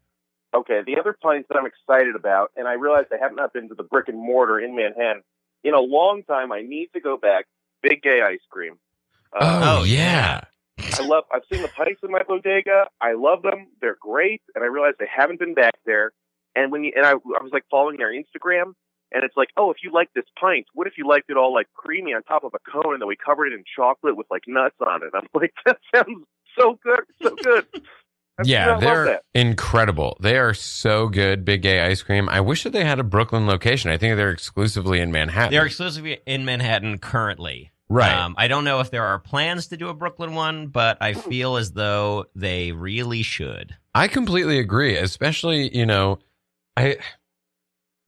[0.53, 3.69] Okay, the other place that I'm excited about, and I realize I have not been
[3.69, 5.23] to the brick and mortar in Manhattan
[5.63, 6.51] in a long time.
[6.51, 7.45] I need to go back.
[7.81, 8.77] Big Gay Ice Cream.
[9.37, 10.41] Uh, Oh, yeah.
[10.77, 11.23] I love.
[11.33, 12.87] I've seen the pints in my bodega.
[13.01, 13.67] I love them.
[13.81, 16.11] They're great, and I realized they haven't been back there.
[16.55, 18.73] And when you and I, I was like following their Instagram,
[19.11, 21.53] and it's like, oh, if you like this pint, what if you liked it all
[21.53, 24.27] like creamy on top of a cone, and then we covered it in chocolate with
[24.29, 25.09] like nuts on it?
[25.13, 26.25] I'm like, that sounds
[26.57, 27.65] so good, so good.
[28.39, 30.17] I- I Yeah, they're incredible.
[30.19, 32.27] They are so good, Big Gay Ice Cream.
[32.29, 33.91] I wish that they had a Brooklyn location.
[33.91, 35.51] I think they're exclusively in Manhattan.
[35.51, 37.71] They're exclusively in Manhattan currently.
[37.89, 38.11] right.
[38.15, 41.13] Um, I don't know if there are plans to do a Brooklyn one, but I
[41.13, 43.75] feel as though they really should.
[43.93, 44.97] I completely agree.
[44.97, 46.17] Especially, you know,
[46.75, 46.97] I.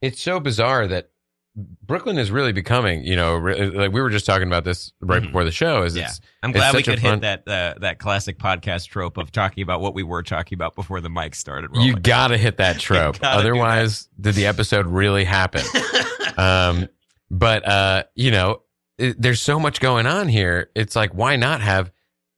[0.01, 1.09] It's so bizarre that
[1.55, 3.03] Brooklyn is really becoming.
[3.05, 5.27] You know, re- like we were just talking about this right Mhm.
[5.27, 5.83] before the show.
[5.83, 6.07] Is Yeah.
[6.07, 9.63] it's I'm glad we could fun- hit that uh, that classic podcast trope of talking
[9.63, 11.87] about what we were talking about before the mic started rolling.
[11.87, 13.17] you got to hit that trope.
[13.21, 15.61] Otherwise, did the episode really happen?
[16.37, 16.87] um,
[17.31, 18.61] but uh, you know,
[18.97, 20.69] it, there's so much going on here.
[20.75, 21.91] It's like, why not have,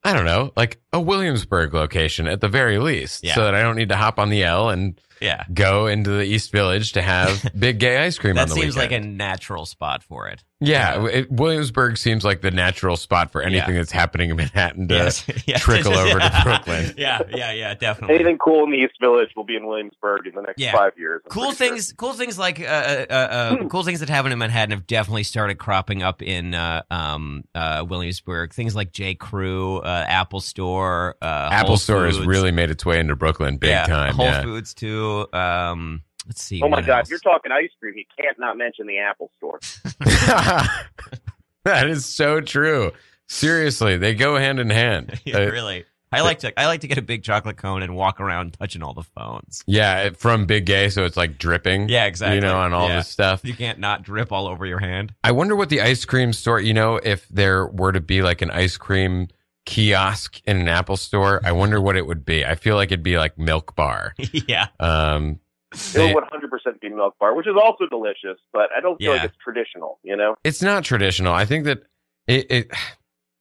[0.03, 3.35] I don't know, like a Williamsburg location at the very least, Yeah.
[3.35, 5.43] so that I don't need to hop on the L and yeah.
[5.53, 8.77] go into the East Village to have big gay ice cream That on the seems
[8.77, 10.43] like a natural spot for it.
[10.59, 14.95] Yeah, it, Williamsburg seems like the natural spot for anything that's happening in Manhattan to
[14.95, 15.25] Yes.
[15.47, 15.57] Yeah.
[15.59, 16.93] trickle over to Brooklyn.
[16.97, 18.15] Yeah, yeah, yeah, definitely.
[18.15, 20.71] Anything cool in the East Village will be in Williamsburg in the next Yeah.
[20.71, 21.21] five years.
[21.25, 21.67] I'm cool pretty sure.
[21.69, 24.87] things cool things like uh, uh, uh, uh, cool things that happen in manhattan have
[24.87, 30.39] definitely started cropping up in uh, um, uh, williamsburg things like j crew uh, apple
[30.41, 34.13] store uh, Apple Whole Store has really made its way into Brooklyn big yeah, time.
[34.13, 34.41] whole yeah.
[34.41, 36.99] foods too um, let's see Oh my God!
[36.99, 37.09] else?
[37.09, 37.95] You're talking ice cream.
[37.97, 39.59] You can't not mention the Apple Store.
[41.63, 42.91] that is so true.
[43.27, 45.19] Seriously, they go hand in hand.
[45.25, 47.93] yeah, Uh, really i like to i like to get a big chocolate cone and
[47.93, 51.89] walk around touching all the phones yeah, from Big Gay, so it's like dripping.
[51.89, 52.95] yeah exactly You know, on all Yeah.
[52.99, 53.41] this stuff.
[53.43, 56.61] you can't not drip all over your hand I wonder what the ice cream store,
[56.61, 59.27] you know, if there were to be like an ice cream
[59.65, 62.45] kiosk in an Apple store, I wonder what it would be.
[62.45, 64.13] I feel like it'd be like Milk Bar.
[64.31, 65.41] yeah Um,
[65.73, 69.13] It they- will 100% be Milk Bar, which is also delicious, but I don't feel
[69.13, 69.21] Yeah.
[69.21, 69.99] like it's traditional.
[70.03, 70.35] You know?
[70.43, 71.33] it's not traditional.
[71.33, 71.83] I think that
[72.27, 72.71] it, it,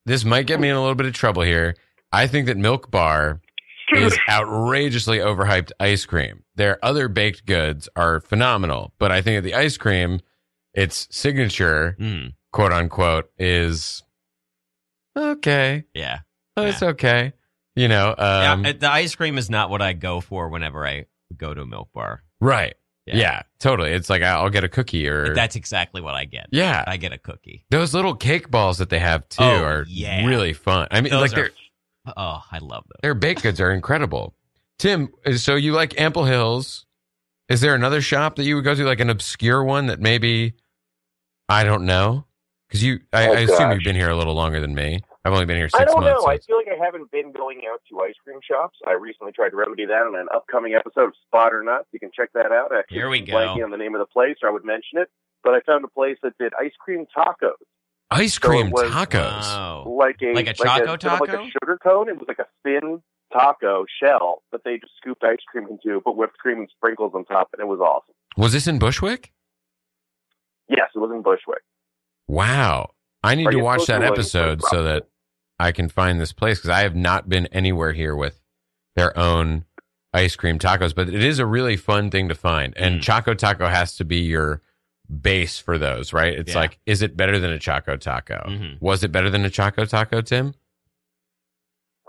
[0.05, 1.75] this might get me in a little bit of trouble here.
[2.11, 3.41] I think that Milk Bar
[3.95, 6.43] is outrageously overhyped ice cream.
[6.55, 10.19] Their other baked goods are phenomenal, but I think that the ice cream,
[10.73, 14.03] its signature, Mm, quote unquote, is
[15.15, 15.85] okay.
[15.93, 16.19] yeah
[16.55, 17.33] Oh, it's okay.
[17.75, 21.05] You know, um, yeah, the ice cream is not what I go for whenever I
[21.37, 22.23] go to a milk bar.
[22.39, 22.75] right.
[23.05, 23.15] Yeah.
[23.15, 23.41] Yeah.
[23.59, 23.91] totally.
[23.91, 26.47] It's like I'll get a cookie or That's exactly what I get.
[26.51, 26.83] yeah.
[26.85, 27.63] I get a cookie.
[27.69, 30.25] Those little cake balls that they have too Oh, are yeah.
[30.25, 30.89] really fun.
[30.91, 31.51] I mean, Those like are- their
[32.17, 32.99] Oh, I love those.
[33.01, 34.33] their baked goods are incredible.
[34.77, 35.07] Tim,
[35.37, 36.85] so you like Ample Hills?
[37.47, 40.55] Is there another shop that you would go to, like an obscure one that maybe
[41.47, 42.25] I don't know?
[42.67, 44.99] Because you, I, Oh, I assume you've been here a little longer than me.
[45.27, 46.07] I've only been here six I don't months.
[46.15, 46.21] know.
[46.21, 48.79] so I feel like I haven't been going out to ice cream shops.
[48.87, 51.81] I recently tried to remedy that on an upcoming episode of Spot or Not.
[51.91, 52.71] You can check that out.
[52.89, 53.33] Here we go.
[53.33, 55.09] Blanking on the name of the place, or I would mention it.
[55.43, 57.51] But I found a place that did ice cream tacos,
[58.09, 59.43] Ice cream was- tacos.
[59.43, 59.85] Uh, wow.
[59.99, 62.07] like a Like a choco instead of like a sugar cone.
[62.09, 63.01] It was like a thin
[63.33, 67.25] taco shell that they just scooped ice cream into, put whipped cream and sprinkles on
[67.25, 68.15] top, and it was awesome.
[68.37, 69.33] Was this in Bushwick?
[70.69, 71.63] Yes, it was in Bushwick.
[72.27, 72.91] Wow.
[73.23, 75.03] I need Are to watch to that episode so that
[75.59, 78.41] I can find this place because I have not been anywhere here with
[78.95, 79.65] their own
[80.13, 82.73] ice cream tacos, but it is a really fun thing to find.
[82.77, 83.03] And Mm.
[83.03, 84.61] Choco Taco has to be your
[85.21, 86.33] base for those, right?
[86.33, 86.59] It's Yeah.
[86.59, 88.43] like, is it better than a Choco Taco?
[88.47, 88.81] Mhm.
[88.81, 90.53] Was it better than a Choco Taco, Tim?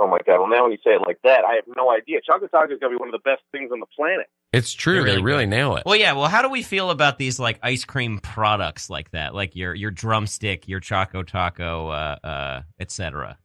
[0.01, 0.39] Oh my god!
[0.39, 2.21] Well, now when you say it like that, I have no idea.
[2.25, 4.29] Chocolate taco is gonna be one of the best things on the planet.
[4.53, 5.03] It's true.
[5.05, 5.83] They really really nail it.
[5.85, 6.13] Well, yeah.
[6.13, 9.75] Well, how do we feel about these like ice cream products like that, like your
[9.75, 13.39] your drumstick, your choco taco, uh, uh, etc.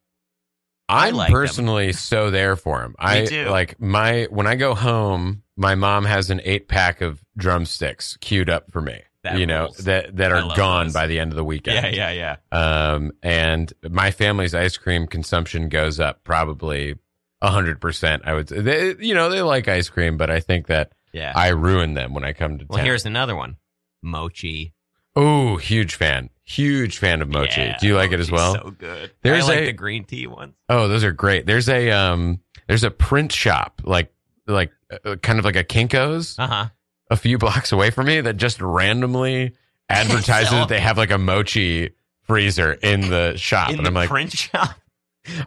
[0.87, 1.33] I I'm like them.
[1.33, 2.95] personally so there for them.
[2.99, 3.45] I too.
[3.45, 8.49] like my when I go home, my mom has an eight pack of drumsticks queued
[8.49, 9.01] up for me.
[9.23, 9.77] That you know rules.
[9.79, 10.93] that that are gone those.
[10.93, 11.95] by the end of the weekend.
[11.95, 12.93] Yeah, yeah, yeah.
[12.93, 16.95] Um, and my family's ice cream consumption goes up probably
[17.51, 18.23] hundred percent.
[18.25, 21.33] I would say, they, you know, they like ice cream, but I think that Yeah.
[21.35, 22.85] I ruin them when I come to well, town.
[22.85, 23.57] here's another one.
[24.01, 24.73] Mochi.
[25.15, 27.61] Oh, huge fan, huge fan of mochi.
[27.61, 28.55] Yeah, Do you like it as well?
[28.55, 29.11] So good.
[29.21, 30.55] There's I like a- the green tea ones.
[30.69, 31.45] Oh, those are great.
[31.45, 34.11] There's a um, there's a print shop like
[34.47, 34.71] like
[35.05, 36.65] uh, kind of like a Kinkos Uh huh.
[37.11, 39.53] a few blocks away from me that just randomly
[39.89, 41.91] advertises Sell that they have like a mochi
[42.23, 44.75] freezer in the shop, In and the I'm like, print shop.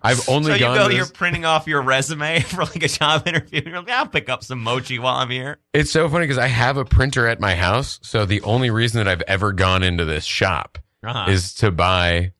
[0.03, 0.77] I've only so you gone.
[0.77, 3.62] go, to you're printing off your resume for like a job interview.
[3.66, 5.59] You're like, I'll pick up some mochi while I'm here.
[5.74, 9.05] It's so funny because I have a printer at my house, so the only reason
[9.05, 11.31] that I've ever gone into this shop Uh-huh.
[11.31, 12.33] is to buy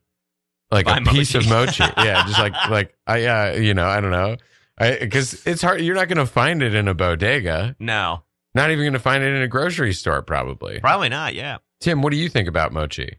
[0.71, 1.85] like Buy a piece of mochi.
[1.99, 4.37] yeah, just like like I yeah, you know, I don't know.
[4.79, 5.81] Because it's hard.
[5.81, 7.77] You're not going to find it in a bodega.
[7.79, 8.23] no,
[8.55, 10.81] Not even going to find it in a grocery store, probably.
[10.81, 11.35] probably not.
[11.35, 11.59] Yeah.
[11.81, 13.19] Tim, what do you think about mochi?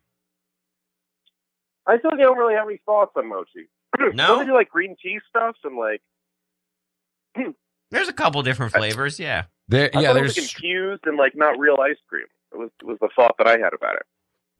[1.87, 3.69] I still don't really have any thoughts on mochi.
[3.99, 4.27] No?
[4.27, 6.01] Don't they do like green tea stuff and like
[7.91, 9.19] There's a couple different flavors.
[9.19, 9.45] Yeah.
[9.69, 12.25] There, I yeah, thought it was there's confused and like not real ice cream.
[12.53, 14.03] It was was the thought that I had about it.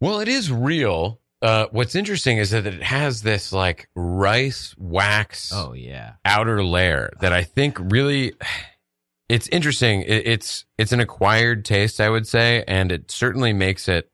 [0.02, 1.20] Well, it is real.
[1.42, 6.14] Uh, what's interesting is that it has this like rice wax Oh yeah.
[6.26, 8.34] outer layer that I think really
[9.30, 10.02] it's interesting.
[10.02, 14.10] It, it's it's an acquired taste, I would say, and it certainly makes it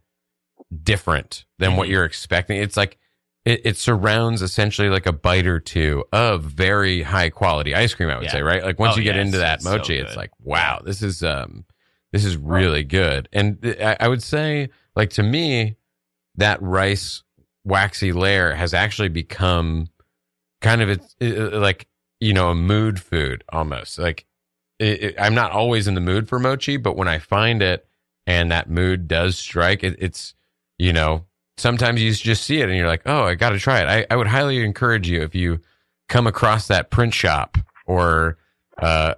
[0.84, 1.92] different than what Mhm.
[1.92, 2.58] you're expecting.
[2.62, 2.98] It's like
[3.46, 8.10] it, it surrounds essentially like a bite or two of very high quality ice cream.
[8.10, 8.32] I would Yeah.
[8.32, 8.64] say, right?
[8.64, 11.02] Like once Oh, you get yeah, into that it's so mochi, it's like wow, this
[11.02, 11.66] is um
[12.12, 13.28] this is really good.
[13.34, 15.76] And th- I, I would say, like to me,
[16.36, 17.24] that rice
[17.66, 19.88] waxy layer has actually become
[20.62, 21.88] kind of it's uh, like
[22.20, 24.26] you know a mood food almost like
[24.80, 27.86] it, it, i'm not always in the mood for mochi but when i find it
[28.28, 30.34] and that mood does strike it, it's
[30.78, 31.26] you know
[31.58, 34.18] sometimes you just see it and you're like oh i gotta try it i, I
[34.18, 35.60] would highly encourage you if you
[36.10, 38.38] come across that print shop or
[38.82, 39.16] uh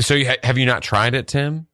[0.00, 1.66] so you ha- have you not tried it tim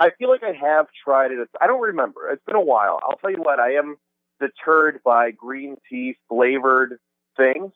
[0.00, 1.48] I feel like I have tried it.
[1.60, 2.28] I don't remember.
[2.30, 3.00] It's been a while.
[3.02, 3.60] I'll tell you what.
[3.60, 3.96] I am
[4.40, 6.98] deterred by green tea flavored
[7.36, 7.72] things.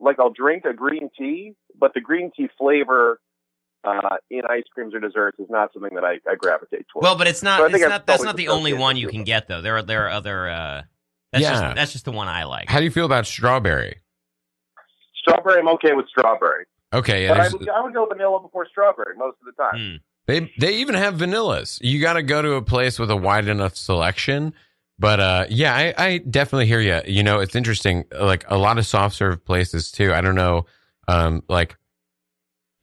[0.00, 3.20] Like I'll drink a green tea, but the green tea flavor
[3.84, 7.04] uh, in ice creams or desserts is not something that I, I gravitate towards.
[7.04, 7.58] Well, but it's not.
[7.58, 8.06] So it's not.
[8.06, 9.60] That's not the only one you can get though.
[9.60, 10.48] There are there are other.
[10.48, 10.82] Uh,
[11.32, 11.50] that's Yeah.
[11.60, 12.68] just that's just the one I like.
[12.68, 14.00] how do you feel about strawberry
[15.14, 18.66] strawberry, I'm okay with strawberry, okay yeah, but I would, I would go vanilla before
[18.70, 19.76] strawberry most of the time.
[19.76, 19.96] Hmm.
[20.26, 21.78] They they even have vanillas.
[21.82, 24.52] You got to go to a place with a wide enough selection.
[24.98, 27.00] But uh, yeah, I, I definitely hear you.
[27.06, 28.04] You know, it's interesting.
[28.18, 30.12] Like a lot of soft serve places too.
[30.12, 30.66] I don't know,
[31.08, 31.76] um, like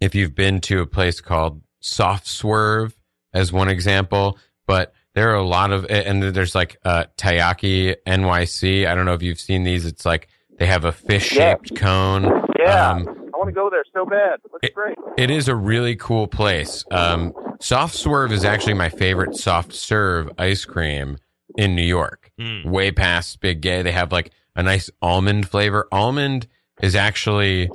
[0.06, 2.96] if you've been to a place called Soft Swerve
[3.34, 4.38] as one example,
[4.68, 8.86] but there are a lot of, and there's like uh, Taiyaki NYC.
[8.88, 9.86] I don't know if you've seen these.
[9.86, 10.28] It's like
[10.60, 12.24] they have a fish shaped cone.
[12.60, 14.40] Yeah, Um, I want to go there so bad.
[14.46, 14.96] It looks it- great.
[15.18, 16.84] it is a really cool place.
[16.92, 21.18] Um, soft Swerve is actually my favorite soft serve ice cream
[21.58, 22.32] in New York.
[22.40, 22.70] Hmm.
[22.70, 25.88] Way past Big Gay, they have like a nice almond flavor.
[25.92, 26.48] Almond
[26.82, 27.70] is actually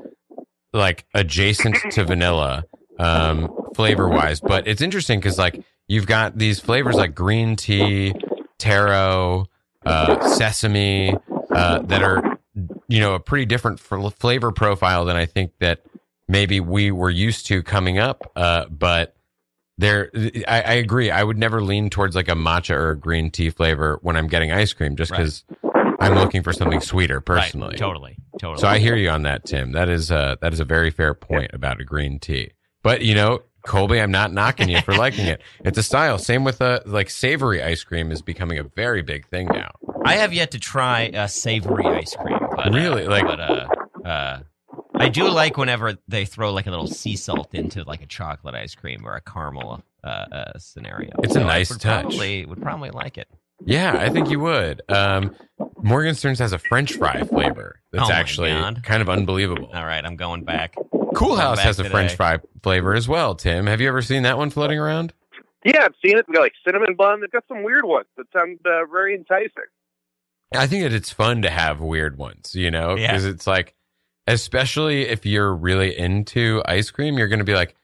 [0.73, 2.67] like adjacent to vanilla
[2.99, 8.17] um, flavor wise, but it's interesting because like you've got these flavors like green tea,
[8.59, 9.47] taro,
[9.85, 11.19] uh, sesame
[11.53, 12.27] uh, that are
[12.89, 15.83] you know a pretty different f- flavor profile than I think that
[16.29, 18.31] maybe we were used to coming up.
[18.37, 19.17] Uh, but
[19.79, 20.11] there,
[20.47, 21.11] I, I agree.
[21.11, 24.29] I would never lean towards like a matcha or a green tea flavor when I'm
[24.29, 25.21] getting ice cream, just Right.
[26.01, 27.71] I'm looking for something sweeter personally.
[27.71, 27.79] Right.
[27.79, 28.17] Totally.
[28.41, 28.61] Totally.
[28.61, 29.73] So I hear you on that, Tim.
[29.73, 32.53] That is uh that is a very fair point about a green tea.
[32.83, 35.43] But you know, Colby, I'm not knocking you for liking it.
[35.65, 36.19] It's a style.
[36.19, 39.73] Same with uh like savory ice cream is becoming a very big thing now.
[40.05, 42.39] I have yet to try a savory ice cream.
[42.57, 43.07] But, uh, Really?
[43.07, 43.67] Like- but uh,
[44.05, 44.41] uh,
[44.95, 48.55] I do like whenever they throw like a little sea salt into like a chocolate
[48.55, 51.11] ice cream or a caramel uh, uh, scenario.
[51.23, 52.03] It's a So I nice would touch.
[52.03, 53.29] Probably, would probably like it.
[53.65, 54.83] Yeah, I think you would.
[54.89, 55.35] Um
[55.83, 58.83] Morgenstern's has a French fry flavor that's Oh actually God.
[58.83, 59.71] kind of unbelievable.
[59.73, 60.75] All right, I'm going back.
[61.15, 61.93] Coolhaus back has a today.
[61.93, 63.67] French fry flavor as well, Tim.
[63.67, 65.13] Have you ever seen that one floating around?
[65.65, 66.27] Yeah, I've seen it.
[66.29, 67.21] We got like cinnamon bun.
[67.21, 69.51] They've got some weird ones that sound uh, very enticing.
[70.55, 73.09] I think that it's fun to have weird ones, you know, Yeah.
[73.13, 73.75] because it's like,
[74.27, 77.77] especially if you're really into ice cream, you're going to be like,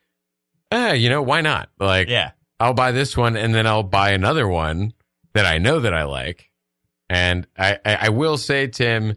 [0.73, 1.69] ah, you know, why not?
[1.79, 2.33] Like, Yeah.
[2.59, 4.95] I'll buy this one and then I'll buy another one
[5.37, 6.51] that I know that I like.
[7.11, 9.17] And I, I, I will say, Tim,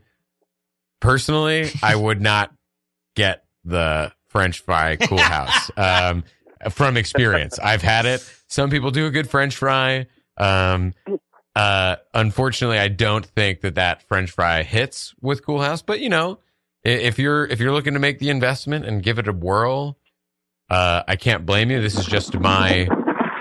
[0.99, 2.51] personally, I would not
[3.15, 5.77] get the French fry Coolhaus
[6.11, 6.25] um,
[6.71, 7.57] from experience.
[7.57, 8.29] I've had it.
[8.47, 10.07] Some people do a good French fry.
[10.35, 10.93] Um,
[11.55, 15.81] uh, unfortunately, I don't think that that French fry hits with Coolhaus.
[15.85, 16.39] But you know,
[16.83, 19.97] if you're if you're looking to make the investment and give it a whirl,
[20.69, 21.81] uh, I can't blame you.
[21.81, 22.89] This is just my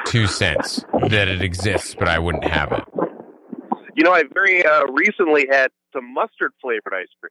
[0.08, 2.84] two cents that it exists, but I wouldn't have it.
[3.94, 7.30] You know, I very uh, recently had some mustard flavored ice cream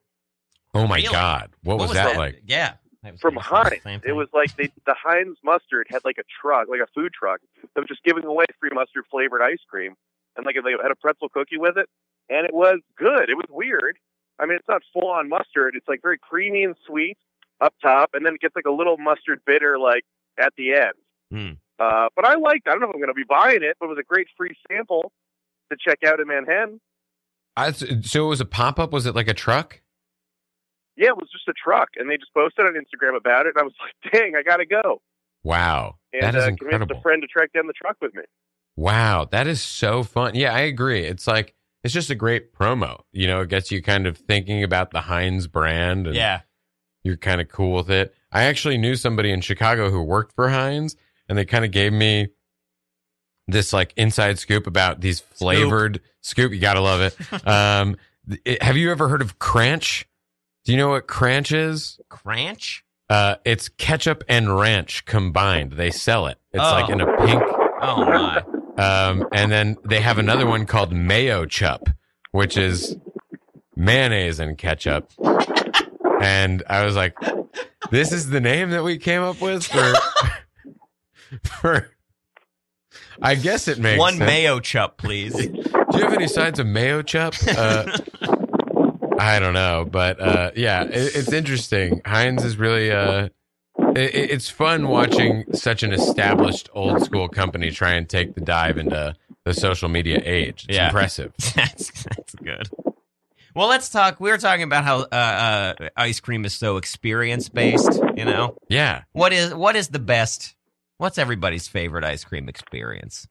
[0.73, 1.07] Oh my Really?
[1.09, 2.41] god, what, was, that, like?
[2.45, 2.73] Yeah.
[3.03, 4.03] I from gonna Heinz.
[4.05, 7.39] It was like they, the Heinz mustard had like a truck, like a food truck,
[7.61, 9.95] that was just giving away free mustard flavored ice cream,
[10.35, 11.89] and like they had a pretzel cookie with it,
[12.29, 13.29] and it was good.
[13.29, 13.97] It was weird.
[14.39, 15.75] I mean, it's not full on mustard.
[15.75, 17.17] It's like very creamy and sweet
[17.61, 20.03] up top, and then it gets like a little mustard bitter like
[20.37, 20.93] at the end.
[21.31, 21.53] Hmm.
[21.79, 22.67] Uh, but I liked.
[22.67, 24.27] I don't know if I'm going to be buying it, but it was a great
[24.37, 25.11] free sample
[25.71, 26.79] to check out in Manhattan.
[27.55, 28.91] I, so it was a pop up.
[28.91, 29.81] Was it like a truck?
[30.95, 33.53] Yeah, it was just a truck, and they just posted on Instagram about it.
[33.55, 33.73] And I was
[34.03, 35.01] like, "Dang, I got to go!"
[35.43, 36.97] Wow, And that is uh, convinced incredible.
[36.97, 38.23] a friend to track down the truck with me.
[38.75, 40.35] Wow, that is so fun.
[40.35, 41.03] Yeah, I agree.
[41.05, 41.53] It's like
[41.83, 43.01] it's just a great promo.
[43.13, 46.41] You know, it gets you kind of thinking about the Heinz brand and Yeah.
[47.03, 48.13] you're kind of cool with it.
[48.31, 50.95] I actually knew somebody in Chicago who worked for Heinz
[51.29, 52.29] and they kind of gave me
[53.47, 56.51] this like inside scoop about these flavored scoop.
[56.51, 57.15] You got to love it.
[57.47, 57.95] um
[58.45, 60.05] it- have you ever heard of Cranch?
[60.65, 61.99] Do you know what Cranch is?
[62.09, 62.83] Cranch?
[63.09, 65.71] Uh, it's ketchup and ranch combined.
[65.73, 66.37] They sell it.
[66.51, 66.71] It's Oh.
[66.71, 67.41] like in a pink
[67.81, 68.43] Oh my.
[68.77, 71.87] um, and then they have another one called Mayo Chup,
[72.31, 72.97] which is
[73.77, 75.09] mayonnaise and ketchup.
[76.21, 77.15] And I was like,
[77.91, 79.93] this is the name that we came up with for.
[81.43, 81.89] for
[83.21, 84.25] I guess it makes One sense.
[84.27, 85.33] mayo chup, please.
[85.35, 85.43] Do
[85.93, 87.33] you have any signs of Mayo Chup?
[87.47, 87.97] Uh,
[89.19, 92.01] I don't know, but uh, yeah, it, it's interesting.
[92.05, 92.91] Heinz is really.
[92.91, 93.29] Uh,
[93.95, 98.77] it, it's fun watching such an established old school company try and take the dive
[98.77, 100.65] into the social media age.
[100.69, 100.87] It's Yeah.
[100.89, 101.33] impressive.
[101.55, 102.69] that's that's good.
[103.55, 104.19] Well, let's talk.
[104.19, 107.99] We were talking about how uh, uh, ice cream is so experience based.
[108.15, 109.01] You know, Yeah.
[109.13, 110.53] what is what is the best?
[110.97, 113.27] What's everybody's favorite ice cream experience?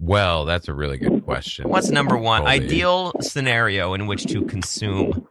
[0.00, 1.68] Well, that's a really good question.
[1.68, 2.52] What's number one Colby.
[2.64, 5.26] ideal scenario in which to consume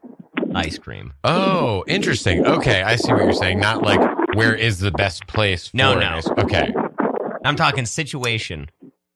[0.53, 1.14] ice cream?
[1.24, 2.45] Oh, interesting.
[2.45, 3.60] Okay, I see what you're saying.
[3.60, 3.99] Not like
[4.36, 6.07] where is the best place for No, an no.
[6.18, 6.72] ice- Okay,
[7.43, 8.70] I'm talking situation.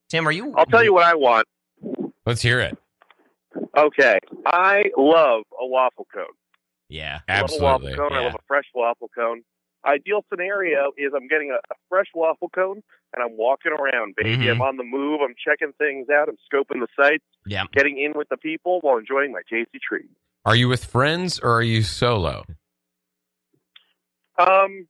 [0.08, 0.52] Tim, are you?
[0.56, 1.46] I'll tell you what I want.
[2.26, 2.76] let's hear it.
[3.76, 6.24] Okay, I love a waffle cone.
[6.88, 7.20] Yeah.
[7.28, 7.66] I love a Absolutely.
[7.92, 8.12] waffle cone.
[8.18, 9.42] I love a fresh waffle cone.
[9.86, 12.82] Ideal scenario is I'm getting a, a fresh waffle cone
[13.14, 14.46] and I'm walking around, baby.
[14.46, 14.52] Mhm.
[14.52, 15.20] I'm on the move.
[15.20, 16.28] I'm checking things out.
[16.28, 17.64] I'm scoping the sites, Yeah.
[17.72, 20.08] getting in with the people while enjoying my tasty treat.
[20.44, 22.44] Are you with friends or are you solo?
[24.38, 24.86] Um,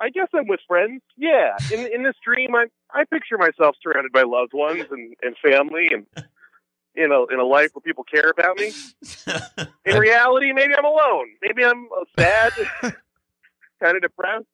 [0.00, 1.02] I guess I'm with friends.
[1.16, 5.36] Yeah, in in this dream, I I picture myself surrounded by loved ones and, and
[5.38, 6.06] family, and
[6.94, 8.72] you know, in a life where people care about me.
[9.86, 11.26] In reality, maybe I'm alone.
[11.42, 12.52] Maybe I'm sad,
[13.84, 14.46] kind of depressed.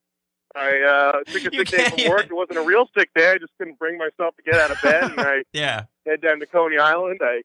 [0.54, 2.24] I uh, took a sick day from work.
[2.24, 3.30] It wasn't a real sick day.
[3.30, 5.84] I just couldn't bring myself to get out of bed, and I yeah.
[6.04, 7.20] head down to Coney Island.
[7.22, 7.42] I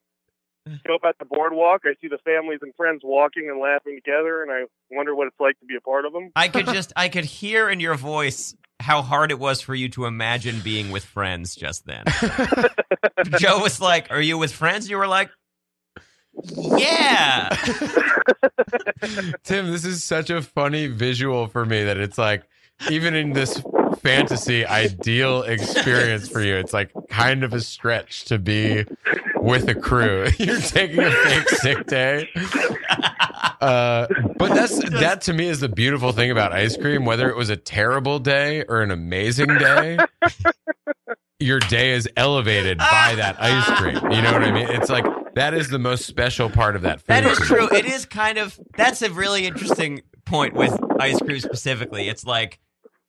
[0.88, 1.82] go up at the boardwalk.
[1.86, 5.40] I see the families and friends walking and laughing together, and I wonder what it's
[5.40, 6.32] like to be a part of them.
[6.36, 9.88] I could just I could hear in your voice how hard it was for you
[9.90, 12.06] to imagine being with friends just then.
[13.38, 15.30] Joe was like, "Are you with friends?" You were like,
[16.44, 17.50] "Yeah."
[19.44, 22.44] Tim, this is such a funny visual for me that it's like,
[22.90, 23.62] even in this
[24.00, 28.86] fantasy ideal experience for you, it's like kind of a stretch to be
[29.38, 30.28] with a crew.
[30.38, 32.30] You're taking a fake sick day.
[33.62, 34.08] Uh,
[34.38, 37.06] but that's that to me is the beautiful thing about ice cream.
[37.06, 39.98] Whether it was a terrible day or an amazing day,
[41.40, 43.96] your day is elevated by that ice cream.
[44.12, 44.68] You know what I mean?
[44.70, 45.06] It's like
[45.36, 47.08] that is the most special part of that food.
[47.08, 47.70] That is true.
[47.70, 52.10] It is kind of that's a really interesting point with ice cream specifically.
[52.10, 52.60] It's like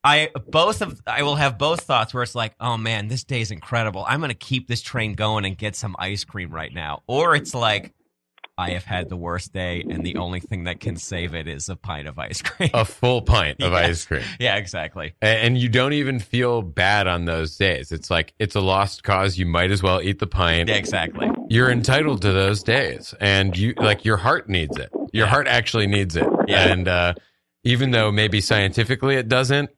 [0.03, 3.41] I both of I will have both thoughts where it's like, oh man, this day
[3.41, 4.05] is incredible.
[4.07, 7.01] I'm gonna keep this train going and get some ice cream right now.
[7.07, 7.93] Or it's like
[8.57, 11.69] I have had the worst day and the only thing that can save it is
[11.69, 12.69] a pint of ice cream.
[12.73, 13.89] A full pint of Yes.
[13.89, 14.23] ice cream.
[14.39, 15.13] yeah, exactly.
[15.21, 17.91] And you don't even feel bad on those days.
[17.91, 19.37] It's like it's a lost cause.
[19.37, 20.69] You might as well eat the pint.
[20.69, 21.29] Yeah, exactly.
[21.49, 24.89] You're entitled to those days, and you like your heart needs it.
[25.13, 25.31] Your Yeah.
[25.31, 26.27] heart actually needs it.
[26.47, 26.67] Yeah.
[26.67, 27.13] And uh,
[27.63, 29.69] even though maybe scientifically it doesn't,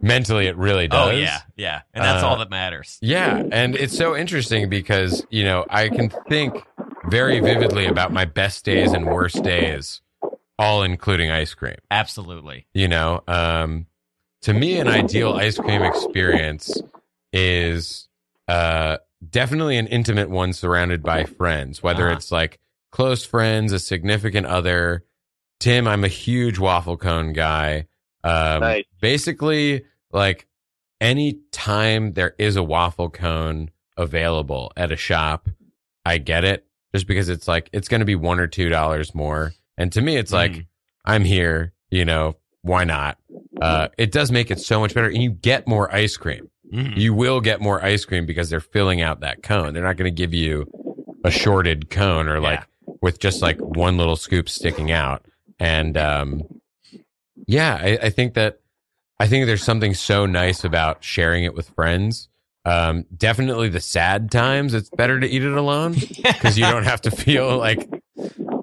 [0.00, 1.08] mentally it really does.
[1.08, 1.82] Oh yeah, yeah.
[1.94, 2.98] And that's Uh, all that matters.
[3.02, 6.54] Yeah, and it's so interesting because you know I can think
[7.08, 10.00] very vividly about my best days and worst days,
[10.58, 11.76] all including ice cream.
[11.90, 12.66] Absolutely.
[12.74, 13.86] You know, um,
[14.42, 16.80] to me, an ideal ice cream experience
[17.32, 18.08] is
[18.48, 18.98] uh,
[19.30, 22.16] definitely an intimate one surrounded by friends, whether Uh-huh.
[22.16, 22.58] it's like
[22.90, 25.04] close friends, a significant other.
[25.60, 27.86] Tim, I'm a huge waffle cone guy.
[28.24, 28.84] Um, Nice.
[29.00, 30.46] Basically, like
[31.00, 35.48] any time there is a waffle cone available at a shop,
[36.04, 39.14] I get it just because it's like it's going to be one or two dollars
[39.14, 39.52] more.
[39.78, 40.66] And to me, it's like Mm.
[41.04, 43.18] I'm here, you know, why not?
[43.60, 46.48] Uh, it does make it so much better, and you get more ice cream.
[46.72, 46.96] Mhm.
[46.96, 49.74] You will get more ice cream because they're filling out that cone.
[49.74, 50.66] They're not going to give you
[51.24, 52.64] a shorted cone or like
[53.00, 55.24] with just like one little scoop sticking out.
[55.58, 56.42] And um,
[57.46, 58.60] yeah, I, I think that
[59.18, 62.28] I think there's something so nice about sharing it with friends.
[62.64, 67.00] Um, definitely the sad times, it's better to eat it alone because you don't have
[67.02, 67.88] to feel like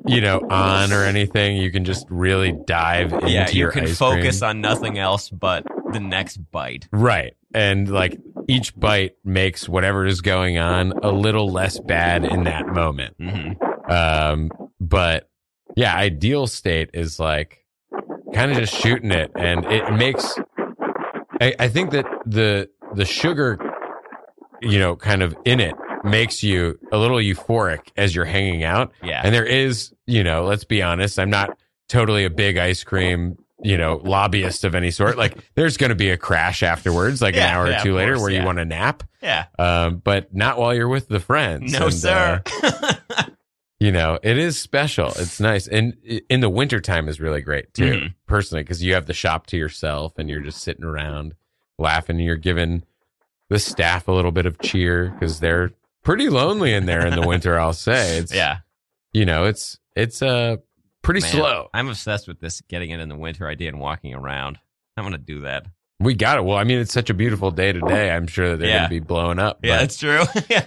[0.08, 1.58] you know on or anything.
[1.58, 4.50] You can just really dive into yeah, you your can ice focus cream.
[4.50, 6.88] on nothing else but the next bite.
[6.92, 7.34] Right.
[7.54, 12.68] And like each bite makes whatever is going on a little less bad in that
[12.68, 13.16] moment.
[13.20, 13.52] hmm
[13.92, 15.30] Um, but
[15.76, 17.66] yeah, ideal state is like
[18.34, 19.32] kind of just shooting it.
[19.36, 20.38] And it makes,
[21.42, 23.58] I, I think that the, the sugar,
[24.62, 28.92] you know, kind of in it makes you a little euphoric as you're hanging out.
[29.04, 29.22] Yeah.
[29.24, 31.58] And there is, you know, let's be honest, I'm not
[31.90, 35.18] totally a big ice cream, you know, lobbyist of any sort.
[35.18, 37.96] Like there's going to be a crash afterwards, like an Yeah, hour or yeah, two
[37.96, 38.40] later course, where yeah.
[38.40, 39.04] you want to nap.
[39.22, 39.46] yeah.
[39.58, 41.74] Um, but not while you're with the friends.
[41.74, 42.42] No, And, sir.
[42.64, 43.24] uh,
[43.80, 45.08] you know, it is special.
[45.08, 45.68] It's nice.
[45.68, 45.96] And
[46.30, 48.14] in the wintertime is really great too, Mhm.
[48.28, 51.34] personally, because you have the shop to yourself and you're just sitting around
[51.78, 52.18] laughing.
[52.18, 52.84] And you're giving
[53.50, 55.72] the staff a little bit of cheer because they're
[56.04, 58.18] pretty lonely in there in the winter, I'll say.
[58.20, 58.60] It's, yeah.
[59.14, 60.58] you know, it's, it's, uh,
[61.02, 61.70] pretty Man, slow.
[61.74, 64.58] I'm obsessed with this getting it in the winter idea and walking around.
[64.98, 65.66] I'm gonna do that.
[66.02, 66.46] We got it.
[66.46, 68.10] Well, I mean, it's such a beautiful day today.
[68.12, 68.78] I'm sure that they're Yeah.
[68.78, 69.60] going to be blowing up.
[69.64, 70.22] Yeah, that's true.
[70.50, 70.66] yeah.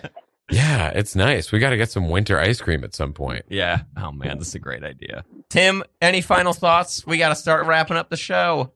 [0.51, 1.51] yeah, it's nice.
[1.51, 3.47] We got to get some winter ice cream at some point.
[3.49, 3.81] Yeah.
[3.97, 5.25] Oh man, this is a great idea.
[5.49, 7.07] Tim, any final thoughts?
[7.07, 8.73] We got to start wrapping up the show.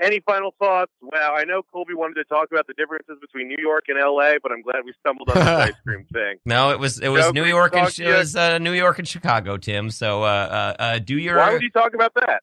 [0.00, 0.92] Any final thoughts?
[1.02, 4.34] Well, I know Colby wanted to talk about the differences between New York and LA,
[4.42, 6.36] but I'm glad we stumbled on this ice cream thing.
[6.46, 9.06] No, it was it was Joe, New York and it was uh, New York and
[9.06, 9.90] Chicago, Tim.
[9.90, 11.36] So uh, uh, uh, do your.
[11.36, 12.42] Why would you talk about that?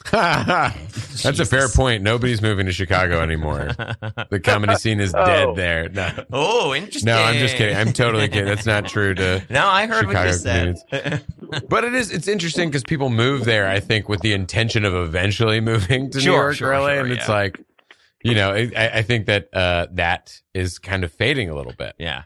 [0.10, 2.02] That's a fair point.
[2.02, 3.70] Nobody's moving to Chicago anymore.
[4.30, 5.24] The comedy scene is Oh.
[5.24, 5.88] dead there.
[5.90, 7.06] No, oh, interesting.
[7.06, 7.76] no, I'm just kidding.
[7.76, 8.46] I'm totally kidding.
[8.46, 9.44] That's not true to.
[9.50, 11.24] No, I heard what you Chicago said.
[11.68, 12.10] But it is.
[12.10, 13.68] It's interesting because people move there.
[13.68, 17.00] I think with the intention of eventually moving to New York sure, or LA, sure,
[17.00, 17.34] and it's yeah.
[17.34, 17.60] like,
[18.24, 21.94] you know, I, I think that uh, that is kind of fading a little bit.
[21.98, 22.22] yeah.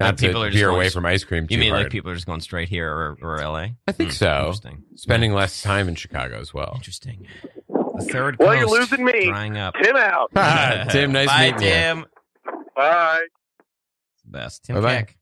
[0.00, 1.46] Not Like, people to are just veer going away from ice cream.
[1.46, 1.84] Too You mean hard.
[1.84, 3.68] like people are just going straight here or, or LA?
[3.86, 4.38] I think Hmm, so.
[4.38, 4.82] Interesting.
[4.96, 6.72] Spending less time in Chicago as well.
[6.74, 7.26] Interesting.
[7.68, 9.26] The third Well, you're losing me.
[9.26, 9.74] drying up.
[9.80, 10.30] Tim out.
[10.90, 11.68] Tim, nice Bye, meeting you.
[11.72, 12.06] Tim.
[12.74, 13.22] Bye.
[14.24, 14.64] Best.
[14.64, 14.96] Tim Bye-bye.
[14.96, 15.16] Keck.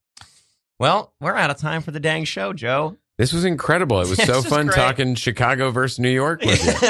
[0.78, 2.96] Well, we're out of time for the dang show, Joe.
[3.18, 4.00] This was incredible.
[4.00, 4.76] It was This so is fun great.
[4.76, 6.88] talking Chicago versus New York with you.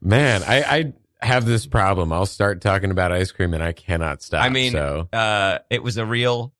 [0.00, 2.12] Man, I, I have this problem.
[2.12, 4.44] I'll start talking about ice cream and I cannot stop.
[4.44, 6.54] I mean, so uh, it was a real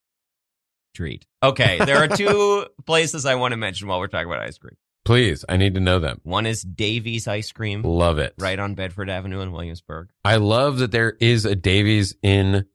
[0.94, 1.26] treat.
[1.42, 4.76] Okay, there are two places I want to mention while we're talking about ice cream.
[5.04, 6.20] please, I need to know them.
[6.24, 8.34] One is Davey's Ice Cream, Love it.
[8.38, 10.11] right on Bedford Avenue in Williamsburg.
[10.24, 12.66] I love that there is a Davey's in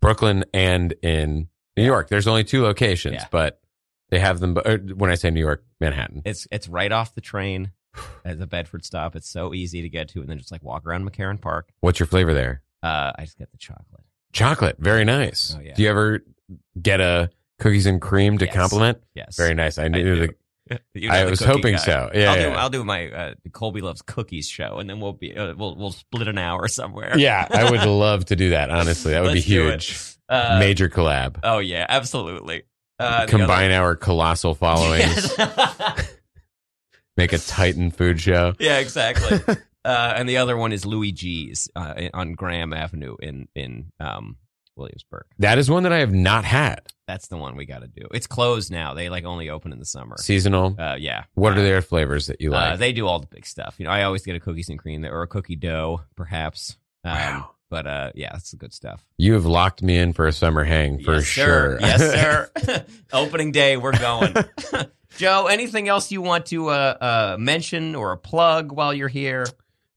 [0.00, 2.08] Brooklyn and in New York.
[2.08, 3.26] There's only two locations, Yeah.
[3.30, 3.60] but
[4.10, 4.56] they have them.
[4.64, 6.22] uh, When I say New York, Manhattan.
[6.24, 7.72] It's it's right off the train
[8.24, 9.16] at the Bedford stop.
[9.16, 11.70] It's so easy to get to, and then just like walk around McCarren Park.
[11.80, 12.62] What's your flavor there?
[12.82, 14.02] Uh, I just get the chocolate.
[14.32, 14.76] Chocolate.
[14.78, 15.54] Very nice.
[15.56, 15.74] Oh, yeah.
[15.74, 16.20] Do you ever
[16.80, 18.54] get a cookies and cream to Yes.
[18.54, 18.98] compliment?
[19.14, 19.76] Yes, Very nice.
[19.78, 20.26] I knew do.
[20.26, 20.34] the.
[20.94, 21.78] You know I was hoping guy.
[21.80, 22.10] so.
[22.14, 22.48] Yeah, I'll do.
[22.50, 25.90] I'll do my uh, Colby loves cookies show, and then we'll be uh, we'll we'll
[25.90, 27.18] split an hour somewhere.
[27.18, 28.70] Yeah, I would love to do that.
[28.70, 29.98] Honestly, that would be huge.
[30.28, 31.40] Uh, Major collab.
[31.42, 32.62] Oh yeah, absolutely.
[33.00, 35.34] Uh, Combine our colossal other- followings.
[35.36, 36.09] Yes.
[37.20, 38.54] Make a Titan food show.
[38.58, 39.38] yeah, exactly.
[39.82, 44.36] Uh, and the other one is Louis G's uh, on Graham Avenue in in um,
[44.76, 45.24] Williamsburg.
[45.38, 46.82] That is one that I have not had.
[47.08, 48.06] That's the one we got to do.
[48.12, 48.92] It's closed now.
[48.92, 50.16] They like only open in the summer.
[50.18, 50.76] Seasonal.
[50.78, 51.24] Uh, yeah.
[51.32, 52.78] What Uh, are their flavors that you Uh, like?
[52.78, 53.76] they do all the big stuff.
[53.78, 56.76] You know, I always get a cookies and cream or a cookie dough, perhaps.
[57.02, 57.50] Um, Wow.
[57.70, 59.02] But uh, yeah, that's the good stuff.
[59.16, 61.78] you have locked me in for a summer hang for yes, sure.
[61.80, 61.86] Sir.
[61.86, 62.00] Yes,
[62.66, 62.84] sir.
[63.14, 64.34] Opening day, we're going.
[65.16, 69.46] Joe, anything else you want to uh, uh, mention or a plug while you're here?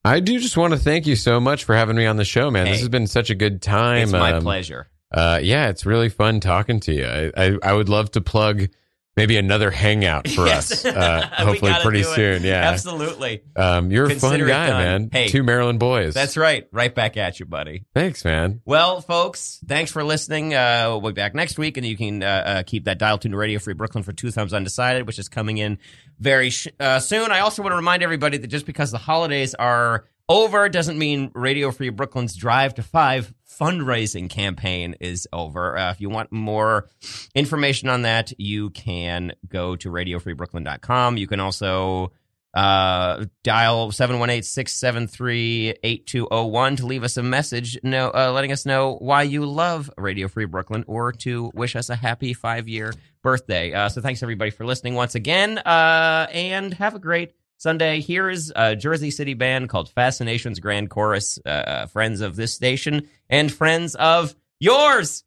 [0.04, 2.50] I do just want to thank you so much for having me on the show,
[2.50, 2.66] man.
[2.66, 2.72] Hey.
[2.72, 4.02] This has been such a good time.
[4.02, 4.88] It's my Um, pleasure.
[5.10, 7.06] Uh, yeah, it's really fun talking to you.
[7.06, 8.68] I, I, I would love to plug
[9.16, 10.84] maybe another hangout for Yes.
[10.84, 10.94] us.
[11.04, 12.42] Uh, hopefully, pretty soon.
[12.42, 12.70] Yeah.
[12.70, 13.42] Absolutely.
[13.56, 15.08] Um, you're a fun Consider guy, man.
[15.12, 15.28] Hey.
[15.28, 16.14] Two Maryland boys.
[16.14, 16.66] That's right.
[16.72, 17.84] Right back at you, buddy.
[17.94, 18.60] Thanks, man.
[18.64, 20.54] Well, folks, thanks for listening.
[20.54, 23.32] Uh, we'll be back next week, and you can uh, uh, keep that dial tuned
[23.32, 25.78] to Radio Free Brooklyn for Two Thumbs Undecided, which is coming in
[26.18, 27.30] very sh- uh, soon.
[27.32, 31.30] I also want to remind everybody that just because the holidays are over doesn't mean
[31.34, 35.76] Radio Free Brooklyn's Drive to Five fundraising campaign is over.
[35.76, 36.88] Uh, if you want more
[37.34, 41.16] information on that, you can go to radiofreebrooklyn.com.
[41.16, 42.12] You can also
[42.54, 49.44] uh, dial 718-673-8201 to leave us a message no, uh, letting us know why you
[49.44, 53.72] love Radio Free Brooklyn or to wish us a happy five-year birthday.
[53.72, 58.00] Uh, so thanks everybody for listening once again uh, and have a great Sunday.
[58.00, 63.08] Here is a Jersey City band called Fascinations Grand Chorus, uh, friends of this station
[63.28, 65.23] and friends of yours.